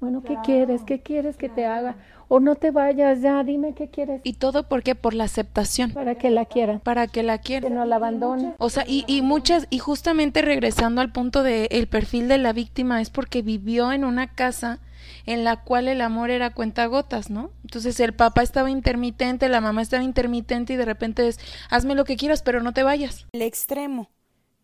[0.00, 0.82] Bueno, ¿qué quieres?
[0.82, 1.96] ¿Qué quieres que te haga?
[2.28, 4.20] O no te vayas ya, dime qué quieres.
[4.22, 4.94] ¿Y todo por qué?
[4.94, 5.92] Por la aceptación.
[5.92, 6.80] Para que la quieran.
[6.80, 7.72] Para que la quieran.
[7.72, 8.54] Que no la abandonen.
[8.58, 12.52] O sea, y, y muchas, y justamente regresando al punto del el perfil de la
[12.52, 14.78] víctima, es porque vivió en una casa
[15.26, 17.50] en la cual el amor era cuentagotas, ¿no?
[17.62, 21.38] Entonces el papá estaba intermitente, la mamá estaba intermitente y de repente es,
[21.70, 23.26] hazme lo que quieras, pero no te vayas.
[23.32, 24.10] El extremo.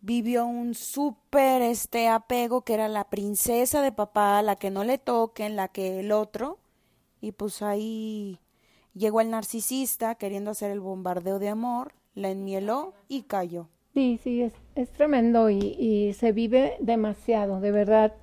[0.01, 4.97] Vivió un súper este apego que era la princesa de papá, la que no le
[4.97, 6.57] toquen, la que el otro.
[7.19, 8.39] Y pues ahí
[8.93, 13.67] llegó el narcisista queriendo hacer el bombardeo de amor, la enmieló y cayó.
[13.93, 18.13] Sí, sí, es, es tremendo y, y se vive demasiado, de verdad.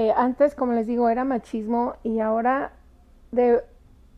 [0.00, 2.72] Eh, antes, como les digo, era machismo y ahora
[3.32, 3.60] de,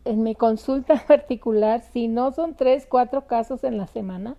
[0.05, 4.37] en mi consulta particular, si no son tres, cuatro casos en la semana,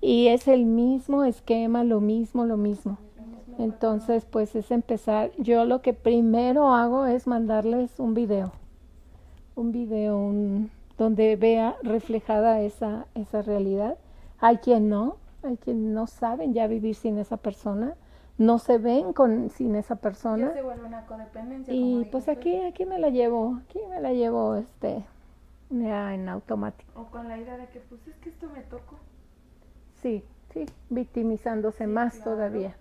[0.00, 2.96] y es el mismo esquema, lo mismo, lo mismo.
[3.58, 5.30] Entonces, pues es empezar.
[5.36, 8.50] Yo lo que primero hago es mandarles un video,
[9.56, 13.98] un video un, donde vea reflejada esa, esa realidad.
[14.38, 17.94] Hay quien no, hay quien no saben ya vivir sin esa persona
[18.40, 20.48] no se ven con sin esa persona.
[20.48, 21.74] Ya se vuelve una codependencia.
[21.74, 25.04] Y pues aquí, aquí me la llevo, aquí me la llevo este
[25.68, 26.90] ya en automático.
[26.98, 28.96] O con la idea de que pues es que esto me tocó.
[29.96, 30.24] Sí,
[30.54, 32.74] sí, victimizándose más todavía.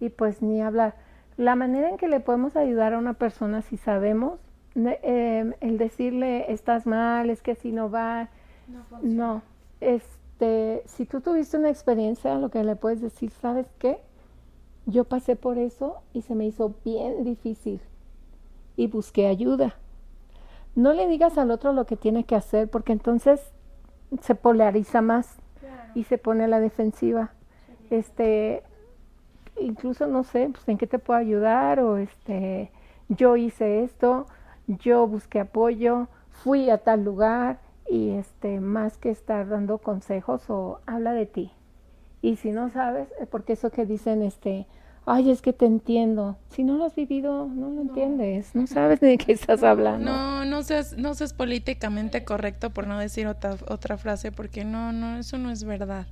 [0.00, 0.96] Y pues ni hablar.
[1.36, 4.40] La manera en que le podemos ayudar a una persona si sabemos,
[4.74, 8.30] eh, el decirle estás mal, es que si no va,
[8.66, 9.42] no, no,
[9.80, 14.00] este, si tú tuviste una experiencia, lo que le puedes decir, ¿sabes qué?
[14.86, 17.80] Yo pasé por eso y se me hizo bien difícil
[18.76, 19.76] y busqué ayuda.
[20.74, 23.52] No le digas al otro lo que tiene que hacer porque entonces
[24.20, 25.36] se polariza más
[25.94, 27.32] y se pone a la defensiva.
[27.90, 28.62] Este,
[29.60, 32.70] incluso no sé, pues en qué te puedo ayudar o este,
[33.08, 34.26] yo hice esto,
[34.66, 40.80] yo busqué apoyo, fui a tal lugar y este, más que estar dando consejos o
[40.86, 41.52] habla de ti.
[42.22, 44.66] Y si no sabes, eh, porque eso que dicen, este,
[45.06, 46.38] ay, es que te entiendo.
[46.50, 50.10] Si no lo has vivido, no lo entiendes, no sabes de qué estás hablando.
[50.10, 54.92] No, no seas, no seas políticamente correcto por no decir otra, otra frase, porque no,
[54.92, 56.06] no, eso no es verdad.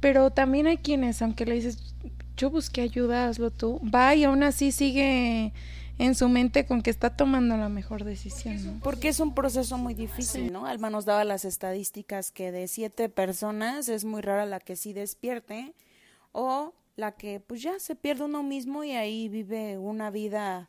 [0.00, 1.94] Pero también hay quienes, aunque le dices,
[2.36, 5.52] yo busqué ayuda, hazlo tú, va y aún así sigue
[5.98, 8.80] en su mente con que está tomando la mejor decisión.
[8.82, 10.66] Porque es un proceso muy difícil, ¿no?
[10.66, 14.92] Alma nos daba las estadísticas que de siete personas es muy rara la que sí
[14.92, 15.74] despierte
[16.32, 20.68] o la que pues ya se pierde uno mismo y ahí vive una vida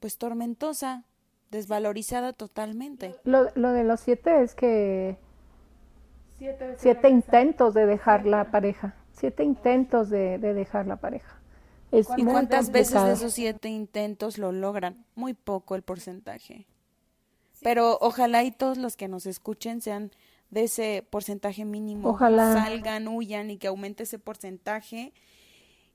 [0.00, 1.04] pues tormentosa,
[1.50, 3.14] desvalorizada totalmente.
[3.24, 5.16] Lo, lo de los siete es que
[6.76, 11.38] siete, intentos de dejar la pareja, siete intentos de, de dejar la pareja.
[11.92, 15.04] ¿Y cuántas veces de esos siete intentos lo logran?
[15.14, 16.66] Muy poco el porcentaje.
[17.60, 20.10] Pero ojalá y todos los que nos escuchen sean
[20.50, 22.08] de ese porcentaje mínimo.
[22.08, 22.54] Ojalá.
[22.54, 25.12] Salgan, huyan y que aumente ese porcentaje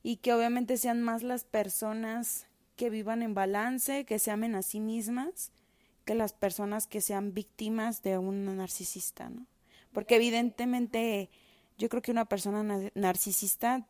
[0.02, 2.46] y que obviamente sean más las personas
[2.76, 5.52] que vivan en balance, que se amen a sí mismas,
[6.04, 9.46] que las personas que sean víctimas de un narcisista, ¿no?
[9.92, 11.28] Porque evidentemente
[11.76, 13.86] yo creo que una persona narcisista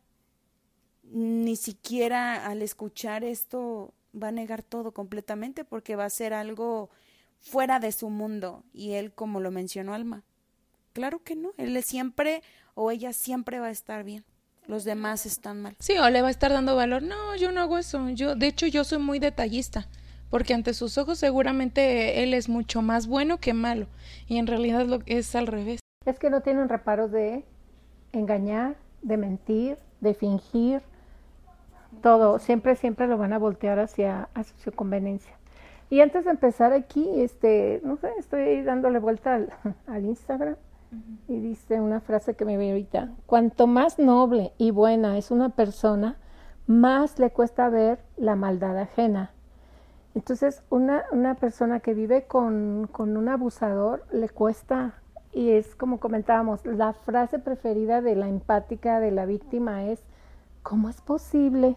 [1.12, 6.90] ni siquiera al escuchar esto va a negar todo completamente porque va a ser algo
[7.40, 10.22] fuera de su mundo y él como lo mencionó Alma.
[10.92, 12.42] Claro que no, él siempre
[12.74, 14.24] o ella siempre va a estar bien.
[14.66, 15.76] Los demás están mal.
[15.78, 17.02] Sí, o le va a estar dando valor.
[17.02, 18.11] No, yo no hago eso.
[18.11, 19.88] Yo de hecho yo soy muy detallista
[20.30, 23.86] porque ante sus ojos seguramente él es mucho más bueno que malo
[24.26, 25.80] y en realidad lo es al revés.
[26.04, 27.44] Es que no tienen reparos de
[28.12, 30.82] engañar, de mentir, de fingir,
[32.03, 35.32] todo, siempre, siempre lo van a voltear hacia, su conveniencia.
[35.91, 39.53] Y antes de empezar aquí, este, no sé, estoy dándole vuelta al,
[39.86, 40.57] al Instagram
[41.26, 45.51] y dice una frase que me ve ahorita, cuanto más noble y buena es una
[45.51, 46.16] persona,
[46.66, 49.32] más le cuesta ver la maldad ajena.
[50.14, 54.95] Entonces, una, una persona que vive con, con un abusador le cuesta,
[55.32, 60.03] y es como comentábamos, la frase preferida de la empática de la víctima es,
[60.68, 61.76] ¿cómo es posible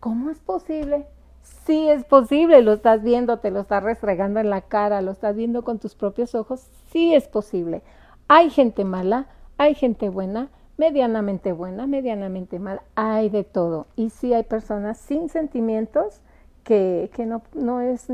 [0.00, 1.06] ¿Cómo es posible?
[1.42, 5.34] Sí es posible, lo estás viendo, te lo estás restregando en la cara, lo estás
[5.34, 7.82] viendo con tus propios ojos, sí es posible.
[8.28, 9.26] Hay gente mala,
[9.58, 13.86] hay gente buena, medianamente buena, medianamente mala, hay de todo.
[13.96, 16.20] Y sí hay personas sin sentimientos
[16.62, 18.08] que, que no, no, es,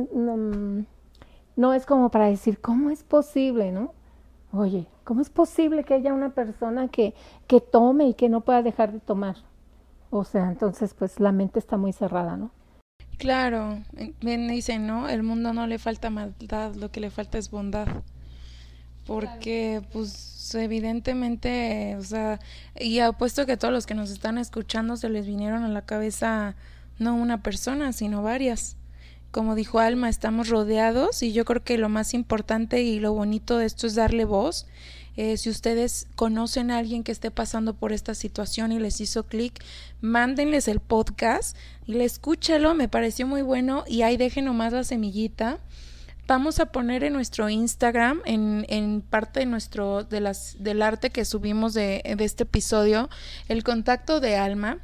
[1.56, 3.92] no es como para decir, ¿cómo es posible, no?
[4.52, 7.14] Oye, ¿cómo es posible que haya una persona que,
[7.46, 9.36] que tome y que no pueda dejar de tomar?
[10.14, 12.50] O sea, entonces pues la mente está muy cerrada, ¿no?
[13.16, 13.82] Claro,
[14.20, 15.08] bien dicen, ¿no?
[15.08, 17.88] El mundo no le falta maldad, lo que le falta es bondad.
[19.06, 22.40] Porque pues evidentemente, o sea,
[22.78, 26.56] y apuesto que todos los que nos están escuchando se les vinieron a la cabeza
[26.98, 28.76] no una persona, sino varias.
[29.30, 33.56] Como dijo Alma, estamos rodeados y yo creo que lo más importante y lo bonito
[33.56, 34.66] de esto es darle voz
[35.16, 39.24] eh, si ustedes conocen a alguien que esté pasando por esta situación y les hizo
[39.24, 39.62] clic,
[40.00, 41.56] mándenles el podcast
[41.86, 45.58] y le escúchalo, me pareció muy bueno y ahí dejen nomás la semillita.
[46.26, 51.10] Vamos a poner en nuestro Instagram, en, en parte de nuestro, de las, del arte
[51.10, 53.10] que subimos de, de este episodio,
[53.48, 54.78] el contacto de Alma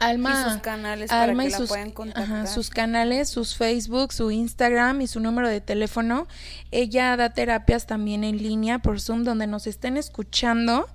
[0.00, 2.46] Alma, y sus canales para que sus, la puedan contactar.
[2.48, 6.26] sus canales, sus Facebook, su Instagram y su número de teléfono.
[6.70, 10.88] Ella da terapias también en línea por Zoom donde nos estén escuchando,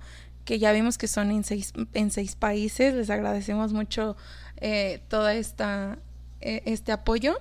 [0.44, 2.94] que ya vimos que son en seis, en seis países.
[2.94, 4.16] Les agradecemos mucho
[4.58, 5.98] eh, toda esta
[6.40, 7.38] eh, este apoyo.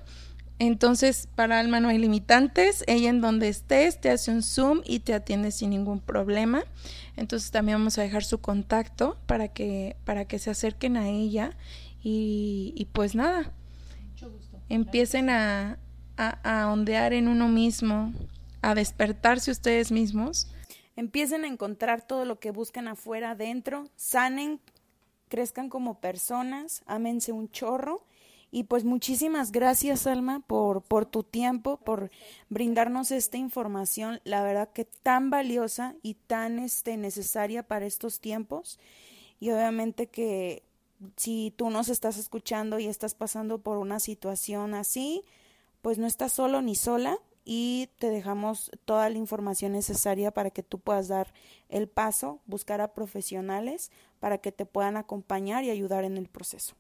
[0.58, 2.84] Entonces, para Alma no hay limitantes.
[2.88, 6.64] Ella en donde estés te hace un Zoom y te atiende sin ningún problema.
[7.18, 11.56] Entonces también vamos a dejar su contacto para que, para que se acerquen a ella
[12.02, 13.52] y, y pues nada,
[14.70, 15.80] empiecen a,
[16.18, 18.14] a, a ondear en uno mismo,
[18.62, 20.48] a despertarse ustedes mismos.
[20.96, 24.62] Empiecen a encontrar todo lo que buscan afuera, adentro, sanen,
[25.30, 28.06] crezcan como personas, ámense un chorro
[28.56, 32.10] y pues muchísimas gracias, Alma, por, por tu tiempo, por
[32.48, 38.80] brindarnos esta información, la verdad que tan valiosa y tan este, necesaria para estos tiempos.
[39.42, 40.64] Y obviamente que
[41.18, 45.26] si tú nos estás escuchando y estás pasando por una situación así,
[45.82, 50.64] pues no estás solo ni sola y te dejamos toda la información necesaria para que
[50.64, 51.34] tú puedas dar
[51.68, 53.92] el paso, buscar a profesionales
[54.22, 56.78] para que te puedan acompañar y ayudar en el proceso.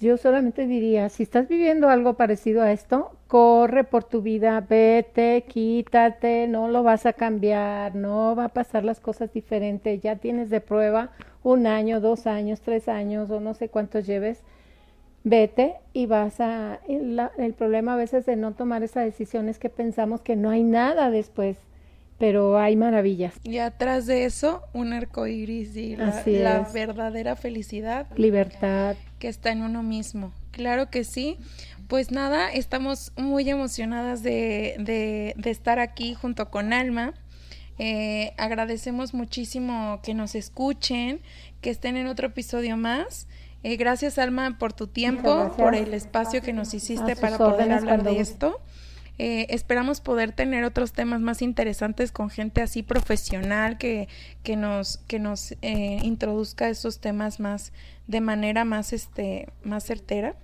[0.00, 5.42] Yo solamente diría, si estás viviendo algo parecido a esto, corre por tu vida, vete,
[5.48, 10.50] quítate, no lo vas a cambiar, no va a pasar las cosas diferentes, ya tienes
[10.50, 11.10] de prueba
[11.42, 14.44] un año, dos años, tres años o no sé cuántos lleves,
[15.24, 16.78] vete y vas a...
[16.88, 20.50] El, el problema a veces de no tomar esa decisión es que pensamos que no
[20.50, 21.58] hay nada después
[22.18, 23.34] pero hay maravillas.
[23.44, 28.06] Y atrás de eso, un arco iris y la, la verdadera felicidad.
[28.16, 28.96] Libertad.
[29.18, 30.32] Que está en uno mismo.
[30.50, 31.38] Claro que sí.
[31.86, 37.14] Pues nada, estamos muy emocionadas de, de, de estar aquí junto con Alma.
[37.78, 41.20] Eh, agradecemos muchísimo que nos escuchen,
[41.60, 43.28] que estén en otro episodio más.
[43.62, 48.02] Eh, gracias, Alma, por tu tiempo, por el espacio que nos hiciste para poder hablar
[48.02, 48.60] de esto.
[49.18, 54.08] Eh, esperamos poder tener otros temas más interesantes con gente así profesional que,
[54.42, 57.72] que nos, que nos eh, introduzca esos temas más
[58.06, 60.36] de manera más, este, más certera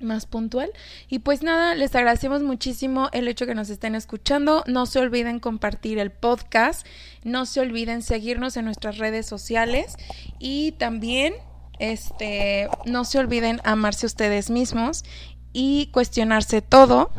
[0.00, 0.70] más puntual.
[1.08, 4.64] Y pues nada, les agradecemos muchísimo el hecho que nos estén escuchando.
[4.66, 6.86] No se olviden compartir el podcast.
[7.22, 9.96] No se olviden seguirnos en nuestras redes sociales.
[10.38, 11.34] Y también,
[11.78, 15.04] este, no se olviden amarse ustedes mismos
[15.52, 17.10] y cuestionarse todo.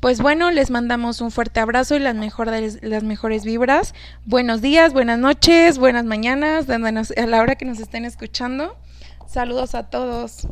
[0.00, 3.94] Pues bueno, les mandamos un fuerte abrazo y las mejores, las mejores vibras.
[4.24, 8.76] Buenos días, buenas noches, buenas mañanas, a la hora que nos estén escuchando.
[9.26, 10.46] Saludos a todos.